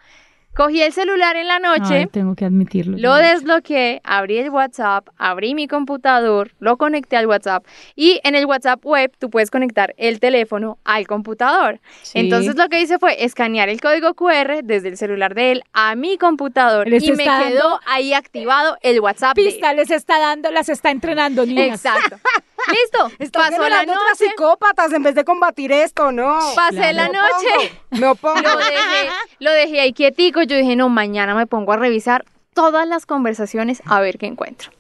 Cogí 0.56 0.82
el 0.84 0.94
celular 0.94 1.36
en 1.36 1.48
la 1.48 1.58
noche. 1.60 1.96
Ay, 1.96 2.06
tengo 2.08 2.36
que 2.36 2.46
admitirlo. 2.46 2.98
Lo 2.98 3.16
desbloqueé, 3.16 4.02
abrí 4.04 4.38
el 4.38 4.50
WhatsApp, 4.52 5.08
abrí 5.18 5.56
mi 5.56 5.68
computador, 5.68 6.52
lo 6.60 6.78
conecté 6.78 7.18
al 7.18 7.26
WhatsApp 7.26 7.66
y 7.96 8.20
en 8.24 8.36
el 8.36 8.46
WhatsApp 8.46 8.86
web 8.86 9.12
tú 9.18 9.30
puedes 9.32 9.50
conectar 9.50 9.96
el 9.98 10.20
teléfono 10.20 10.78
al 10.84 11.08
computador. 11.08 11.80
Sí. 12.04 12.20
Entonces 12.20 12.56
lo 12.56 12.70
que 12.70 12.82
hice 12.82 13.00
fue 13.00 13.24
escanear 13.24 13.70
el 13.70 13.82
código 13.82 14.14
QR 14.14 14.64
desde 14.64 14.90
el 14.90 14.98
celular 14.98 15.34
de 15.34 15.54
él 15.54 15.64
a 15.74 15.96
mi 15.96 16.18
computador 16.18 16.88
Les 16.88 17.04
y 17.04 17.14
me 17.14 17.24
quedó 17.24 17.80
ahí 17.88 18.14
activado 18.14 18.78
el 18.82 19.00
WhatsApp. 19.00 19.36
de 19.36 19.42
él. 19.42 19.48
Pista 19.48 19.74
les 19.74 19.90
está 19.90 20.20
dando, 20.20 20.52
las 20.52 20.70
está 20.70 20.92
entrenando, 20.92 21.46
niñas. 21.46 21.84
Exacto. 21.84 22.18
Listo. 22.72 23.12
Está 23.20 23.40
Pasó 23.40 23.52
la 23.52 23.64
generando 23.64 23.94
otras 23.94 24.20
noche. 24.20 24.30
psicópatas 24.32 24.94
en 24.94 25.04
vez 25.04 25.16
de 25.16 25.26
combatir 25.26 25.72
esto, 25.72 26.12
¿no. 26.12 26.40
Pasé 26.56 26.94
la 26.94 27.10
Me 27.10 27.14
noche. 27.18 28.08
opongo. 28.10 28.42
Lo 28.42 28.58
dejé, 28.58 29.10
lo 29.40 29.52
dejé 29.52 29.80
ahí 29.82 29.94
quietico. 29.94 30.42
Yo 30.44 30.56
dije, 30.58 30.76
no, 30.76 30.90
mañana 30.90 31.36
me 31.36 31.48
pongo 31.48 31.74
a 31.74 31.78
revisar 31.78 32.26
todas 32.54 32.88
las 32.88 33.06
conversaciones 33.06 33.82
a 33.86 34.00
ver 34.00 34.18
qué 34.18 34.28
encuentro. 34.28 34.72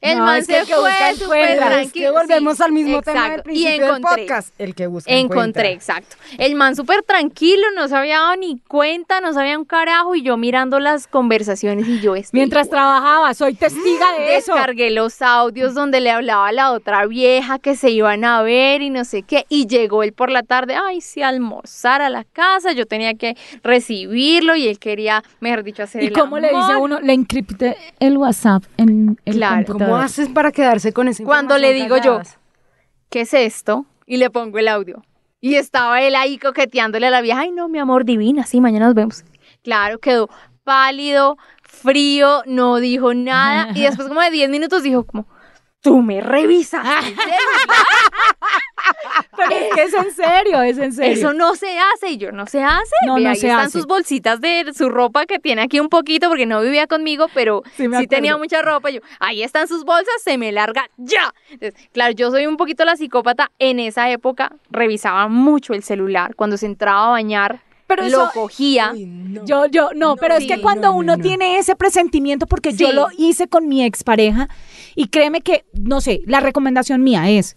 El 0.00 0.18
No, 0.18 0.24
man 0.24 0.38
es 0.38 0.46
que 0.46 0.52
se 0.54 0.60
el 0.60 0.66
que 0.66 0.74
fue 0.74 0.90
súper 0.90 1.38
encuentra. 1.38 1.66
Es 1.66 1.72
tranquilo. 1.72 2.06
que 2.06 2.10
volvemos 2.18 2.56
sí, 2.56 2.62
al 2.62 2.72
mismo 2.72 3.02
tema 3.02 3.30
del. 3.30 3.40
Y 3.40 3.42
principio 3.42 3.70
del 3.72 3.82
encontré. 3.96 4.22
podcast. 4.26 4.54
El 4.58 4.74
que 4.74 4.86
busca 4.86 5.10
Encontré, 5.12 5.40
encuentra. 5.40 5.68
exacto. 5.70 6.16
El 6.38 6.54
man 6.54 6.76
súper 6.76 7.02
tranquilo, 7.02 7.66
no 7.74 7.88
se 7.88 7.96
había 7.96 8.20
dado 8.20 8.36
ni 8.36 8.58
cuenta, 8.58 9.20
no 9.20 9.32
sabía 9.32 9.58
un 9.58 9.64
carajo 9.64 10.14
y 10.14 10.22
yo 10.22 10.36
mirando 10.36 10.78
las 10.80 11.06
conversaciones 11.06 11.86
y 11.88 12.00
yo 12.00 12.14
estoy 12.16 12.38
Mientras 12.38 12.68
trabajaba, 12.68 13.32
soy 13.34 13.54
testiga 13.54 14.12
de 14.18 14.36
eso. 14.36 14.52
Descargué 14.54 14.90
los 14.90 15.20
audios 15.22 15.74
donde 15.74 16.00
le 16.00 16.10
hablaba 16.10 16.48
a 16.48 16.52
la 16.52 16.72
otra 16.72 17.06
vieja 17.06 17.58
que 17.58 17.76
se 17.76 17.90
iban 17.90 18.24
a 18.24 18.42
ver 18.42 18.82
y 18.82 18.90
no 18.90 19.04
sé 19.04 19.22
qué. 19.22 19.46
Y 19.48 19.66
llegó 19.66 20.02
él 20.02 20.12
por 20.12 20.30
la 20.30 20.42
tarde, 20.42 20.74
ay, 20.76 21.00
sí, 21.00 21.22
a 21.22 21.28
almorzar 21.28 22.02
a 22.02 22.10
la 22.10 22.24
casa. 22.24 22.72
Yo 22.72 22.86
tenía 22.86 23.14
que 23.14 23.36
recibirlo 23.62 24.56
y 24.56 24.66
él 24.68 24.78
quería, 24.78 25.22
mejor 25.40 25.62
dicho, 25.62 25.82
hacer 25.82 26.02
¿Y 26.02 26.06
el 26.06 26.12
cómo 26.12 26.38
le 26.38 26.48
dice 26.48 26.72
a 26.72 26.78
uno? 26.78 27.00
Le 27.00 27.12
encripté 27.12 27.76
el 28.00 28.16
WhatsApp 28.16 28.64
en 28.76 29.18
el 29.24 29.34
Claro. 29.36 29.55
Computador. 29.64 29.92
¿Cómo 29.94 30.02
haces 30.02 30.28
para 30.28 30.52
quedarse 30.52 30.92
con 30.92 31.08
ese 31.08 31.24
Cuando 31.24 31.58
le 31.58 31.72
digo 31.72 31.96
yo, 31.98 32.20
¿qué 33.10 33.22
es 33.22 33.34
esto? 33.34 33.86
Y 34.06 34.18
le 34.18 34.30
pongo 34.30 34.58
el 34.58 34.68
audio. 34.68 35.02
Y 35.40 35.54
estaba 35.56 36.00
él 36.02 36.14
ahí 36.14 36.38
coqueteándole 36.38 37.06
a 37.06 37.10
la 37.10 37.20
vieja, 37.20 37.40
ay, 37.40 37.52
no, 37.52 37.68
mi 37.68 37.78
amor 37.78 38.04
divina, 38.04 38.44
sí, 38.44 38.60
mañana 38.60 38.86
nos 38.86 38.94
vemos. 38.94 39.24
Claro, 39.62 39.98
quedó 39.98 40.28
pálido, 40.64 41.38
frío, 41.62 42.42
no 42.46 42.76
dijo 42.76 43.14
nada. 43.14 43.68
Y 43.74 43.82
después 43.82 44.08
como 44.08 44.20
de 44.20 44.30
10 44.30 44.50
minutos 44.50 44.82
dijo 44.82 45.04
como, 45.04 45.26
tú 45.80 46.02
me 46.02 46.20
revisas. 46.20 46.84
Pero 49.36 49.50
es 49.50 49.74
que 49.74 49.82
es 49.82 49.94
en 49.94 50.12
serio, 50.14 50.62
es 50.62 50.78
en 50.78 50.92
serio. 50.92 51.12
Eso 51.12 51.32
no 51.32 51.54
se 51.54 51.78
hace 51.78 52.10
y 52.10 52.16
yo 52.16 52.32
no 52.32 52.46
se 52.46 52.62
hace. 52.62 52.94
No, 53.06 53.14
Ve, 53.16 53.20
no 53.22 53.30
ahí 53.30 53.36
se 53.36 53.46
están 53.48 53.66
hace. 53.66 53.70
sus 53.78 53.86
bolsitas 53.86 54.40
de 54.40 54.72
su 54.74 54.88
ropa 54.88 55.26
que 55.26 55.38
tiene 55.38 55.62
aquí 55.62 55.80
un 55.80 55.88
poquito 55.88 56.28
porque 56.28 56.46
no 56.46 56.60
vivía 56.62 56.86
conmigo, 56.86 57.26
pero 57.34 57.62
Sí, 57.76 57.86
tenía 58.08 58.36
mucha 58.36 58.62
ropa. 58.62 58.90
Yo, 58.90 59.00
ahí 59.20 59.42
están 59.42 59.68
sus 59.68 59.84
bolsas, 59.84 60.14
se 60.22 60.38
me 60.38 60.52
larga 60.52 60.88
ya. 60.96 61.32
Entonces, 61.50 61.74
claro, 61.92 62.12
yo 62.14 62.30
soy 62.30 62.46
un 62.46 62.56
poquito 62.56 62.84
la 62.84 62.96
psicópata. 62.96 63.50
En 63.58 63.78
esa 63.80 64.10
época 64.10 64.52
revisaba 64.70 65.28
mucho 65.28 65.74
el 65.74 65.82
celular. 65.82 66.34
Cuando 66.34 66.56
se 66.56 66.66
entraba 66.66 67.06
a 67.08 67.10
bañar, 67.10 67.60
Pero 67.86 68.02
lo 68.04 68.08
eso- 68.08 68.30
cogía. 68.34 68.92
Yo, 69.44 69.66
yo, 69.66 69.90
no, 69.94 70.16
pero 70.16 70.34
es 70.36 70.46
que 70.46 70.60
cuando 70.60 70.88
no, 70.88 70.92
no, 70.94 70.98
uno 70.98 71.16
no. 71.16 71.22
tiene 71.22 71.58
ese 71.58 71.76
presentimiento, 71.76 72.46
porque 72.46 72.72
yo 72.72 72.92
lo 72.92 73.08
hice 73.16 73.46
con 73.48 73.68
mi 73.68 73.84
expareja, 73.84 74.48
y 74.94 75.08
créeme 75.08 75.40
que, 75.42 75.64
no 75.74 76.00
sé, 76.00 76.22
la 76.26 76.40
recomendación 76.40 77.02
mía 77.04 77.28
es, 77.30 77.56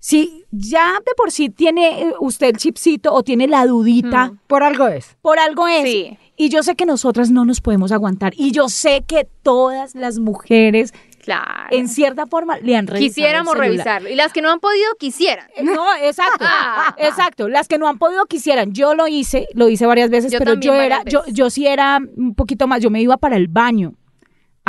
si 0.00 0.44
ya 0.50 0.92
de 1.04 1.12
por 1.16 1.30
sí 1.30 1.48
tiene 1.50 2.02
eh, 2.02 2.14
usted 2.20 2.48
el 2.48 2.56
chipcito 2.56 3.12
o 3.12 3.22
tiene 3.22 3.46
la 3.48 3.66
dudita, 3.66 4.32
Por 4.46 4.62
algo 4.62 4.86
es. 4.88 5.16
por 5.22 5.38
algo 5.38 5.66
es. 5.66 5.82
Sí. 5.84 6.18
Y 6.36 6.50
yo 6.50 6.62
sé 6.62 6.76
que 6.76 6.86
nosotras 6.86 7.30
no 7.30 7.44
nos 7.44 7.60
podemos 7.60 7.90
aguantar. 7.90 8.32
Y 8.36 8.52
yo 8.52 8.68
sé 8.68 9.02
que 9.06 9.26
todas 9.42 9.94
las 9.96 10.20
mujeres, 10.20 10.94
Claro. 11.24 11.44
en 11.70 11.88
cierta 11.88 12.26
forma, 12.26 12.58
le 12.58 12.76
han 12.76 12.86
revisado. 12.86 13.08
Quisiéramos 13.08 13.58
revisarlo. 13.58 14.08
Y 14.08 14.14
las 14.14 14.32
que 14.32 14.40
no 14.40 14.50
han 14.50 14.60
podido, 14.60 14.86
quisieran. 15.00 15.46
Eh, 15.56 15.64
No, 15.64 15.84
exacto, 15.96 16.44
Ah. 16.48 16.94
exacto. 16.96 17.48
Las 17.48 17.66
que 17.66 17.76
no 17.76 17.88
han 17.88 17.98
podido 17.98 18.24
quisieran. 18.26 18.72
Yo 18.72 18.94
lo 18.94 19.08
hice, 19.08 19.48
lo 19.54 19.68
hice 19.68 19.84
varias 19.84 20.10
veces, 20.10 20.30
Yo 20.32 20.38
pero 20.38 20.54
yo 20.54 20.74
era, 20.74 21.02
yo, 21.04 21.22
yo 21.26 21.50
sí 21.50 21.66
era 21.66 21.98
un 22.16 22.34
poquito 22.36 22.68
más. 22.68 22.80
Yo 22.80 22.88
me 22.90 23.02
iba 23.02 23.16
para 23.16 23.36
el 23.36 23.48
baño 23.48 23.94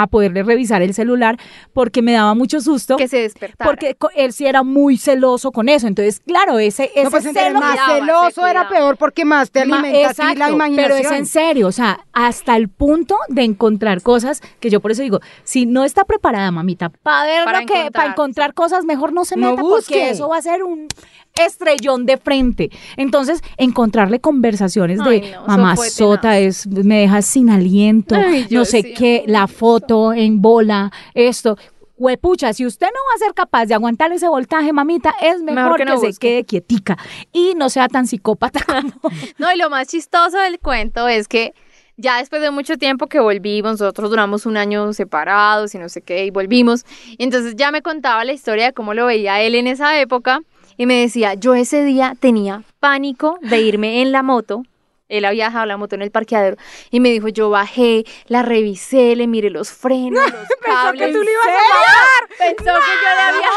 a 0.01 0.07
poderle 0.07 0.43
revisar 0.43 0.81
el 0.81 0.93
celular 0.93 1.37
porque 1.73 2.01
me 2.01 2.13
daba 2.13 2.33
mucho 2.35 2.61
susto. 2.61 2.97
Que 2.97 3.07
se 3.07 3.21
despertara. 3.21 3.69
porque 3.69 3.97
él 4.15 4.33
sí 4.33 4.45
era 4.45 4.63
muy 4.63 4.97
celoso 4.97 5.51
con 5.51 5.69
eso. 5.69 5.87
Entonces, 5.87 6.21
claro, 6.25 6.59
ese, 6.59 6.91
ese 6.93 7.03
No, 7.03 7.11
pues 7.11 7.25
entre 7.25 7.43
celo 7.43 7.59
más 7.59 7.71
cuidaba, 7.79 7.93
celoso 7.99 8.47
era 8.47 8.69
peor 8.69 8.97
porque 8.97 9.25
más 9.25 9.51
te 9.51 9.65
Ma- 9.65 9.79
alimenta 9.79 10.09
a 10.09 10.13
ti 10.13 10.17
la 10.21 10.33
exacto, 10.33 10.53
imaginación. 10.53 10.97
Pero 10.99 11.09
es 11.09 11.11
en 11.19 11.25
serio, 11.25 11.67
o 11.67 11.71
sea, 11.71 11.99
hasta 12.13 12.55
el 12.55 12.69
punto 12.69 13.17
de 13.27 13.43
encontrar 13.43 14.01
cosas 14.01 14.41
que 14.59 14.69
yo 14.69 14.79
por 14.79 14.91
eso 14.91 15.01
digo, 15.01 15.19
si 15.43 15.65
no 15.65 15.83
está 15.83 16.03
preparada, 16.05 16.51
mamita, 16.51 16.89
para 16.89 17.23
ver 17.25 17.43
Para 17.45 17.61
lo 17.61 17.65
que, 17.67 17.73
encontrar, 17.73 17.91
para 17.91 18.09
encontrar 18.11 18.53
cosas, 18.53 18.85
mejor 18.85 19.13
no 19.13 19.25
se 19.25 19.35
No 19.35 19.51
meta 19.51 19.61
busque. 19.61 19.83
porque 19.93 20.09
eso 20.11 20.29
va 20.29 20.37
a 20.37 20.41
ser 20.41 20.63
un 20.63 20.87
estrellón 21.35 22.05
de 22.05 22.17
frente. 22.17 22.69
Entonces, 22.97 23.41
encontrarle 23.57 24.19
conversaciones 24.19 24.99
Ay, 25.01 25.21
de 25.21 25.31
no, 25.31 25.45
mamá 25.47 25.75
sota 25.75 26.37
es 26.37 26.67
me 26.67 27.01
dejas 27.01 27.25
sin 27.25 27.49
aliento, 27.49 28.15
Ay, 28.15 28.47
no 28.49 28.65
sé 28.65 28.81
sí, 28.81 28.93
qué, 28.93 29.23
la 29.27 29.47
foto 29.47 30.13
en 30.13 30.41
bola, 30.41 30.91
esto. 31.13 31.57
Huepucha, 31.97 32.53
si 32.53 32.65
usted 32.65 32.87
no 32.87 32.99
va 33.09 33.15
a 33.15 33.17
ser 33.17 33.33
capaz 33.33 33.65
de 33.65 33.73
aguantar 33.73 34.09
ese 34.13 34.29
voltaje, 34.29 34.71
mamita, 34.71 35.13
es 35.21 35.41
mejor, 35.41 35.63
Mejor 35.63 35.77
que 35.77 35.83
que, 35.83 35.89
no 35.89 35.99
se 35.99 36.13
quede 36.13 36.45
quietica 36.45 36.97
y 37.33 37.55
no 37.55 37.69
sea 37.69 37.89
tan 37.89 38.07
psicópata 38.07 38.61
como 38.65 39.13
No, 39.37 39.51
y 39.51 39.57
lo 39.57 39.69
más 39.69 39.89
chistoso 39.89 40.37
del 40.37 40.59
cuento 40.59 41.09
es 41.09 41.27
que 41.27 41.53
ya 41.97 42.19
después 42.19 42.41
de 42.41 42.51
mucho 42.51 42.77
tiempo 42.77 43.07
que 43.07 43.19
volvimos, 43.19 43.73
nosotros 43.73 44.09
duramos 44.09 44.45
un 44.45 44.55
año 44.55 44.93
separados 44.93 45.75
y 45.75 45.77
no 45.77 45.89
sé 45.89 46.01
qué, 46.01 46.23
y 46.23 46.29
volvimos. 46.29 46.85
Y 47.17 47.23
entonces 47.25 47.55
ya 47.57 47.71
me 47.71 47.81
contaba 47.81 48.23
la 48.23 48.31
historia 48.31 48.67
de 48.67 48.73
cómo 48.73 48.93
lo 48.93 49.05
veía 49.05 49.41
él 49.41 49.55
en 49.55 49.67
esa 49.67 49.99
época 49.99 50.41
y 50.79 50.85
me 50.85 51.01
decía, 51.01 51.33
yo 51.33 51.55
ese 51.55 51.83
día 51.83 52.15
tenía 52.17 52.63
pánico 52.79 53.37
de 53.41 53.59
irme 53.59 54.01
en 54.01 54.13
la 54.13 54.23
moto. 54.23 54.63
Él 55.09 55.25
había 55.25 55.45
dejado 55.45 55.65
la 55.65 55.75
moto 55.77 55.95
en 55.95 56.01
el 56.03 56.11
parqueadero 56.11 56.55
y 56.91 56.99
me 56.99 57.09
dijo, 57.09 57.27
yo 57.27 57.49
bajé, 57.49 58.05
la 58.27 58.43
revisé, 58.43 59.15
le 59.15 59.27
miré 59.27 59.49
los 59.49 59.71
frenos, 59.71 60.23
los 60.31 60.47
cables. 60.63 61.07
que 61.07 61.13
tú 61.13 61.23
le 61.23 61.31
ibas 61.31 61.47
a 61.47 61.51
matar. 61.51 62.37
Pensó 62.37 62.63
que 62.63 62.69
yo 62.69 63.15
le 63.15 63.21
había... 63.21 63.49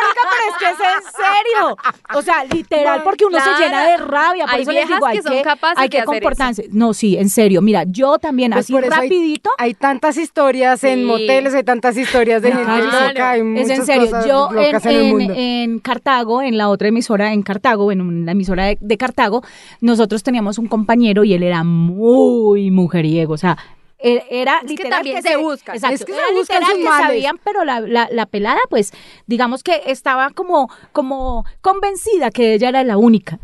marica, 0.00 0.22
pero 0.30 0.50
es 0.50 0.56
que 0.56 0.64
es 0.64 0.80
en 0.80 1.12
serio. 1.12 1.76
O 2.14 2.22
sea, 2.22 2.44
literal, 2.44 3.02
porque 3.02 3.24
uno 3.26 3.36
Claro. 3.38 3.56
se 3.56 3.62
llena 3.64 3.84
de 3.86 3.96
rabia. 3.98 4.44
Por 4.46 4.54
Hay 4.54 4.62
eso 4.62 4.70
les 4.72 4.86
viejas 4.86 4.96
digo, 4.96 5.06
hay 5.06 5.16
que 5.18 5.22
son 5.22 5.42
capaces 5.42 5.78
hay 5.78 5.88
de 5.88 5.90
que 5.90 5.98
hacer 5.98 6.06
comportarse. 6.06 6.68
No, 6.70 6.94
sí, 6.94 7.16
en 7.16 7.28
serio. 7.28 7.60
Mira, 7.60 7.84
yo 7.86 8.18
también, 8.18 8.52
Pues 8.52 8.66
así 8.66 8.72
por 8.72 8.84
eso 8.84 8.94
hay- 8.94 9.08
rapidito. 9.08 9.50
Hay, 9.58 9.74
tantas 9.74 10.16
historias 10.16 10.82
en 10.84 11.00
Sí. 11.00 11.04
moteles, 11.04 11.54
hay 11.54 11.64
tantas 11.64 11.96
historias 11.96 12.40
de 12.42 12.52
gente 12.52 12.64
Claro. 12.64 13.08
loca, 13.08 13.30
hay 13.30 13.40
Es 13.58 13.68
en 13.70 13.84
serio, 13.84 14.10
yo 14.26 14.48
en, 14.52 14.76
en, 14.76 14.88
el 14.88 14.96
en- 15.00 15.08
mundo. 15.10 15.34
en 15.36 15.78
Cartago, 15.80 16.40
en 16.42 16.56
la 16.56 16.68
otra 16.68 16.88
emisora 16.88 17.32
en 17.32 17.42
Cartago, 17.42 17.90
en 17.90 18.24
la 18.26 18.32
emisora 18.32 18.66
de, 18.66 18.78
de 18.80 18.96
Cartago, 18.96 19.42
nosotros 19.80 20.22
teníamos 20.22 20.56
un 20.58 20.68
compañero 20.68 20.99
y 21.02 21.34
él 21.34 21.42
era 21.42 21.64
muy 21.64 22.70
mujeriego, 22.70 23.34
o 23.34 23.38
sea, 23.38 23.56
él 23.98 24.22
era 24.30 24.60
que 24.62 24.68
literal 24.68 24.90
también 24.90 25.22
se 25.22 25.36
buscan. 25.36 25.74
Exacto, 25.74 25.94
Es 25.94 26.04
que 26.04 26.12
se 26.12 26.18
era 26.18 26.30
literal 26.32 26.76
que 26.76 26.84
males. 26.84 27.06
sabían, 27.06 27.40
pero 27.44 27.64
la, 27.64 27.80
la, 27.80 28.08
la 28.10 28.26
pelada, 28.26 28.60
pues, 28.70 28.92
digamos 29.26 29.62
que 29.62 29.82
estaba 29.86 30.30
como, 30.30 30.70
como 30.92 31.44
convencida 31.60 32.30
que 32.30 32.54
ella 32.54 32.70
era 32.70 32.82
la 32.84 32.96
única. 32.96 33.38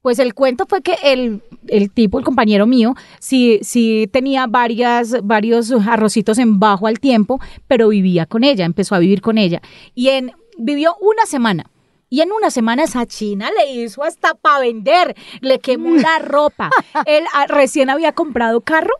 Pues 0.00 0.18
el 0.18 0.34
cuento 0.34 0.66
fue 0.66 0.82
que 0.82 0.96
el, 1.04 1.42
el 1.68 1.90
tipo, 1.90 2.18
el 2.18 2.24
compañero 2.24 2.66
mío, 2.66 2.94
sí, 3.20 3.60
sí 3.62 4.08
tenía 4.12 4.46
varias, 4.48 5.14
varios 5.22 5.70
arrocitos 5.70 6.38
en 6.38 6.58
bajo 6.58 6.86
al 6.88 6.98
tiempo, 6.98 7.38
pero 7.68 7.88
vivía 7.88 8.26
con 8.26 8.42
ella, 8.42 8.64
empezó 8.64 8.94
a 8.94 8.98
vivir 8.98 9.20
con 9.20 9.38
ella. 9.38 9.60
Y 9.94 10.08
en, 10.08 10.32
vivió 10.58 10.96
una 11.00 11.24
semana. 11.26 11.66
Y 12.12 12.20
en 12.20 12.30
una 12.30 12.50
semana 12.50 12.82
esa 12.82 13.06
china 13.06 13.48
le 13.56 13.72
hizo 13.72 14.04
hasta 14.04 14.34
para 14.34 14.58
vender, 14.60 15.16
le 15.40 15.60
quemó 15.60 15.94
la 15.96 16.18
ropa. 16.18 16.68
Él 17.06 17.24
ah, 17.32 17.46
recién 17.48 17.88
había 17.88 18.12
comprado 18.12 18.60
carro 18.60 18.92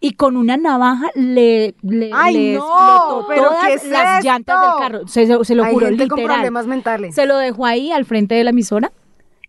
y 0.00 0.12
con 0.12 0.36
una 0.36 0.58
navaja 0.58 1.06
le, 1.14 1.74
le, 1.80 2.10
Ay, 2.12 2.34
le 2.34 2.54
no, 2.58 2.66
explotó 2.66 3.26
todas 3.48 3.66
¿qué 3.66 3.72
es 3.72 3.84
las 3.86 4.18
esto? 4.18 4.24
llantas 4.28 4.60
del 4.60 4.70
carro. 4.78 5.08
Se, 5.08 5.26
se- 5.26 5.44
se 5.46 5.54
lo 5.54 5.64
hay 5.64 5.72
juro, 5.72 5.86
gente 5.86 6.08
con 6.08 6.18
literal. 6.18 6.36
problemas 6.40 6.66
mentales. 6.66 7.14
Se 7.14 7.24
lo 7.24 7.38
dejó 7.38 7.64
ahí 7.64 7.90
al 7.90 8.04
frente 8.04 8.34
de 8.34 8.44
la 8.44 8.50
emisora 8.50 8.92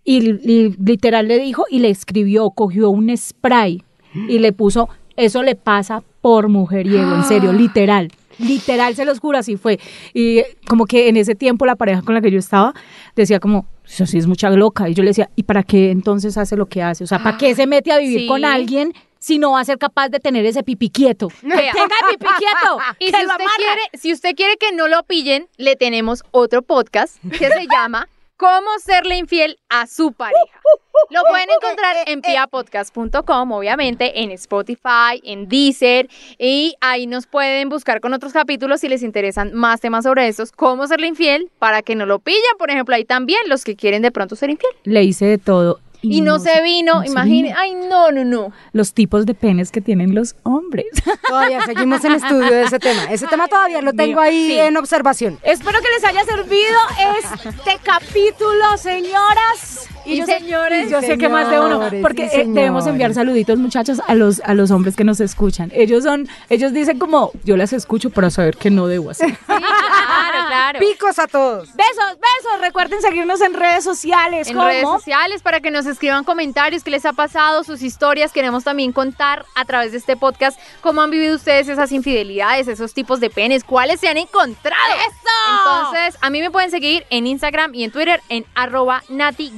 y, 0.06 0.22
li- 0.22 0.76
literal 0.82 1.28
le 1.28 1.40
dijo 1.40 1.66
y 1.70 1.80
le 1.80 1.90
escribió, 1.90 2.50
cogió 2.52 2.90
un 2.90 3.16
spray 3.18 3.84
y 4.30 4.40
le 4.40 4.54
puso, 4.54 4.88
eso 5.18 5.44
le 5.44 5.56
pasa 5.56 6.04
por 6.22 6.48
mujeriego, 6.48 7.16
en 7.16 7.24
serio, 7.26 7.52
literal. 7.66 8.14
Literal, 8.40 8.96
se 8.96 9.06
los 9.06 9.20
juro, 9.20 9.38
así 9.38 9.58
fue. 9.58 9.80
Y 10.14 10.42
como 10.68 10.86
que 10.86 11.10
en 11.10 11.18
ese 11.18 11.36
tiempo 11.36 11.66
la 11.66 11.76
pareja 11.76 12.02
con 12.02 12.16
la 12.16 12.22
que 12.22 12.32
yo 12.32 12.40
estaba 12.40 12.74
decía 13.16 13.40
como, 13.40 13.66
eso 13.88 14.06
sí 14.06 14.18
es 14.18 14.28
mucha 14.28 14.50
loca. 14.50 14.90
Y 14.90 14.94
yo 14.94 15.04
le 15.04 15.10
decía, 15.10 15.30
¿y 15.36 15.44
para 15.44 15.64
qué 15.64 15.92
entonces 15.92 16.38
hace 16.38 16.56
lo 16.56 16.66
que 16.68 16.82
hace? 16.82 17.04
O 17.04 17.08
sea, 17.08 17.20
¿para 17.22 17.38
qué 17.38 17.54
se 17.56 17.68
mete 17.68 17.92
a 17.92 17.98
vivir 17.98 18.22
Sí. 18.22 18.28
con 18.28 18.46
alguien 18.46 18.94
si 19.18 19.38
no 19.38 19.52
va 19.52 19.60
a 19.60 19.66
ser 19.66 19.78
capaz 19.78 20.10
de 20.10 20.20
tener 20.20 20.46
ese 20.46 20.64
pipí 20.64 20.90
quieto? 20.90 21.28
Vea. 21.42 21.72
Tenga 21.74 21.96
el 22.10 22.18
pipí 22.18 22.32
quieto. 22.38 22.80
Y 23.00 23.12
que 23.12 23.18
si 23.18 23.26
usted, 23.26 23.46
quiere, 23.58 23.82
si 23.94 24.14
usted 24.14 24.36
quiere 24.36 24.58
que 24.58 24.72
no 24.72 24.88
lo 24.88 25.04
pillen, 25.04 25.48
le 25.58 25.76
tenemos 25.76 26.24
otro 26.32 26.62
podcast 26.62 27.18
que 27.32 27.50
se 27.50 27.68
llama 27.70 28.08
Cómo 28.38 28.70
serle 28.82 29.18
infiel 29.18 29.58
a 29.70 29.86
su 29.88 30.14
pareja. 30.14 30.40
Lo 31.10 31.22
pueden 31.30 31.48
encontrar 31.50 31.96
en 32.06 32.22
piapodcast.com, 32.22 33.52
obviamente, 33.52 34.22
en 34.22 34.32
Spotify, 34.32 35.20
en 35.24 35.48
Deezer, 35.48 36.10
y 36.38 36.76
ahí 36.82 37.08
nos 37.08 37.26
pueden 37.28 37.70
buscar 37.70 38.02
con 38.02 38.14
otros 38.14 38.34
capítulos 38.34 38.82
si 38.82 38.90
les 38.90 39.04
interesan 39.04 39.54
más 39.54 39.82
temas 39.82 40.04
sobre 40.04 40.28
estos, 40.28 40.52
cómo 40.52 40.88
serle 40.88 41.08
infiel, 41.08 41.50
para 41.60 41.82
que 41.82 41.96
no 41.96 42.06
lo 42.06 42.20
pillen, 42.20 42.40
por 42.58 42.70
ejemplo, 42.70 42.96
ahí 42.96 43.06
también 43.06 43.40
los 43.48 43.64
que 43.64 43.76
quieren 43.76 44.02
de 44.02 44.12
pronto 44.12 44.36
ser 44.36 44.50
infiel. 44.50 44.72
Le 44.84 45.04
hice 45.04 45.26
de 45.26 45.38
todo. 45.38 45.80
Y, 46.02 46.22
no, 46.22 46.40
se 46.40 46.62
vino, 46.62 46.94
no 46.94 47.02
se 47.02 47.10
imagine, 47.10 47.50
vino. 47.50 47.56
ay, 47.60 47.74
no, 47.76 48.10
no, 48.14 48.24
no. 48.24 48.54
los 48.72 48.94
tipos 48.94 49.26
de 49.26 49.34
penes 49.34 49.70
que 49.70 49.82
tienen 49.82 50.16
los 50.16 50.34
hombres. 50.44 50.86
Todavía 51.28 51.60
seguimos 51.66 52.06
en 52.06 52.14
estudio 52.14 52.50
de 52.50 52.62
ese 52.64 52.80
tema. 52.80 53.04
Ese 53.12 53.28
tema 53.28 53.50
todavía 53.50 53.82
lo 53.82 53.92
tengo 53.92 54.22
ahí 54.22 54.48
Sí. 54.48 54.58
en 54.60 54.78
observación. 54.78 55.38
Espero 55.44 55.80
que 55.82 55.90
les 55.90 56.06
haya 56.06 56.24
servido 56.24 56.78
este 57.18 57.80
capítulo, 57.84 58.78
señoras. 58.78 59.90
Y 60.10 60.18
yo 60.20 60.26
señores. 60.26 60.88
y 60.88 60.92
yo 60.92 61.02
sé 61.02 61.18
que 61.18 61.30
más 61.30 61.50
de 61.50 61.60
uno, 61.60 61.90
porque 62.02 62.26
eh, 62.26 62.46
debemos 62.48 62.88
enviar 62.88 63.14
saluditos, 63.14 63.58
muchachos, 63.60 64.02
a 64.08 64.16
los 64.16 64.42
a 64.42 64.54
los 64.54 64.72
hombres 64.72 64.96
que 64.96 65.04
nos 65.04 65.20
escuchan. 65.20 65.72
Ellos 65.74 66.04
son, 66.04 66.28
ellos 66.50 66.74
dicen 66.74 67.00
como, 67.00 67.32
yo 67.44 67.58
las 67.58 67.74
escucho 67.74 68.10
para 68.10 68.30
saber 68.30 68.58
qué 68.58 68.70
no 68.70 68.88
debo 68.88 69.12
hacer. 69.12 69.30
Sí, 69.30 69.36
claro, 69.46 70.48
claro. 70.48 70.80
Picos 70.80 71.20
a 71.20 71.28
todos. 71.28 71.70
besos, 71.76 72.18
besos. 72.18 72.62
Recuerden 72.62 73.02
seguirnos 73.02 73.42
en 73.42 73.54
redes 73.54 73.84
sociales. 73.84 74.48
en 74.48 74.56
como 74.56 74.68
redes 74.68 74.84
sociales 74.84 75.42
para 75.42 75.60
que 75.60 75.72
nos 75.72 75.86
escriban 75.86 76.24
comentarios, 76.24 76.84
qué 76.84 76.92
les 76.92 77.06
ha 77.06 77.14
pasado, 77.14 77.64
sus 77.64 77.82
historias. 77.82 78.32
Queremos 78.32 78.64
también 78.64 78.92
contar 78.92 79.46
a 79.56 79.66
través 79.66 79.92
de 79.92 79.98
este 79.98 80.18
podcast 80.18 80.60
cómo 80.82 81.02
han 81.02 81.12
vivido 81.12 81.36
ustedes 81.36 81.68
esas 81.68 81.92
infidelidades, 81.92 82.68
esos 82.68 82.94
tipos 82.94 83.20
de 83.20 83.30
penes, 83.30 83.64
cuáles 83.64 84.00
se 84.00 84.08
han 84.08 84.18
encontrado. 84.18 84.96
¡Eso! 85.08 85.30
Entonces, 85.50 86.18
a 86.22 86.30
mí 86.30 86.42
me 86.42 86.52
pueden 86.52 86.72
seguir 86.72 87.06
en 87.10 87.28
Instagram 87.28 87.74
y 87.76 87.84
en 87.84 87.92
Twitter 87.92 88.22
en 88.30 88.46
arroba 88.56 89.04
Nati 89.10 89.52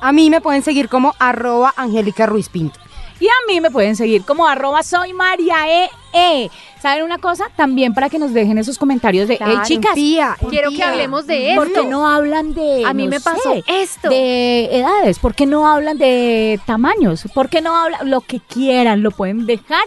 A 0.00 0.12
mí 0.12 0.30
me 0.30 0.40
pueden 0.40 0.62
seguir 0.62 0.88
como 0.88 1.14
arroba 1.18 1.72
Angélica 1.76 2.26
Ruiz 2.26 2.48
Pinto. 2.48 2.80
Y 3.20 3.26
a 3.28 3.32
mí 3.46 3.60
me 3.60 3.70
pueden 3.70 3.94
seguir 3.94 4.24
como 4.24 4.46
arroba 4.46 4.82
soy 4.82 5.12
María 5.12 5.68
E. 5.84 5.90
E. 6.12 6.50
¿Saben 6.82 7.04
una 7.04 7.18
cosa? 7.18 7.44
También 7.56 7.94
para 7.94 8.10
que 8.10 8.18
nos 8.18 8.34
dejen 8.34 8.58
esos 8.58 8.76
comentarios 8.76 9.28
de, 9.28 9.34
hey 9.34 9.46
Claro, 9.46 9.64
chicas, 9.64 9.90
Enfía, 9.92 10.36
Quiero 10.50 10.70
que 10.70 10.82
hablemos 10.82 11.26
de 11.26 11.52
¿por 11.56 11.68
esto. 11.68 11.82
qué 11.82 11.86
no 11.88 12.08
hablan 12.08 12.54
de, 12.54 12.84
A 12.84 12.92
mí 12.92 13.04
no 13.04 13.10
me 13.10 13.20
pasó 13.20 13.52
sé, 13.54 13.64
esto. 13.68 14.08
de 14.10 14.78
edades? 14.78 15.18
¿Por 15.20 15.34
qué 15.34 15.46
no 15.46 15.66
hablan 15.68 15.96
de 15.96 16.60
tamaños? 16.66 17.24
¿Por 17.32 17.48
qué 17.48 17.62
no 17.62 17.74
hablan 17.76 18.10
lo 18.10 18.20
que 18.20 18.40
quieran? 18.40 19.02
Lo 19.02 19.12
pueden 19.12 19.46
dejar 19.46 19.84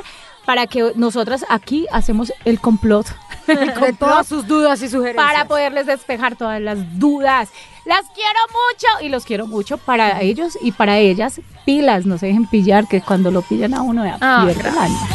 para 0.48 0.66
que 0.66 0.94
nosotras 0.96 1.46
aquí 1.50 1.86
hacemos 1.92 2.32
el 2.46 2.60
complot. 2.60 3.06
El 3.48 3.74
De 3.80 3.94
todas 3.94 4.28
sus 4.28 4.48
dudas 4.48 4.82
y 4.82 4.90
sugerencias. 4.90 5.26
para 5.26 5.46
poderles 5.46 5.86
despejar 5.86 6.36
todas 6.36 6.60
las 6.62 6.98
dudas. 7.00 7.50
Las 7.86 8.02
quiero 8.14 8.40
mucho 8.50 9.06
y 9.06 9.10
los 9.10 9.24
quiero 9.26 9.46
mucho 9.48 9.78
para 9.78 10.22
ellos 10.22 10.58
y 10.62 10.72
para 10.74 10.98
ellas. 10.98 11.40
Pilas, 11.66 12.06
no 12.06 12.18
se 12.18 12.26
dejen 12.28 12.46
pillar, 12.48 12.88
que 12.88 13.02
cuando 13.02 13.30
lo 13.32 13.42
pillan 13.42 13.74
a 13.74 13.82
uno, 13.84 14.04
ya 14.06 14.18
Ah, 14.20 14.44
pierden 14.46 14.66
el 14.74 14.78
alma. 14.78 15.08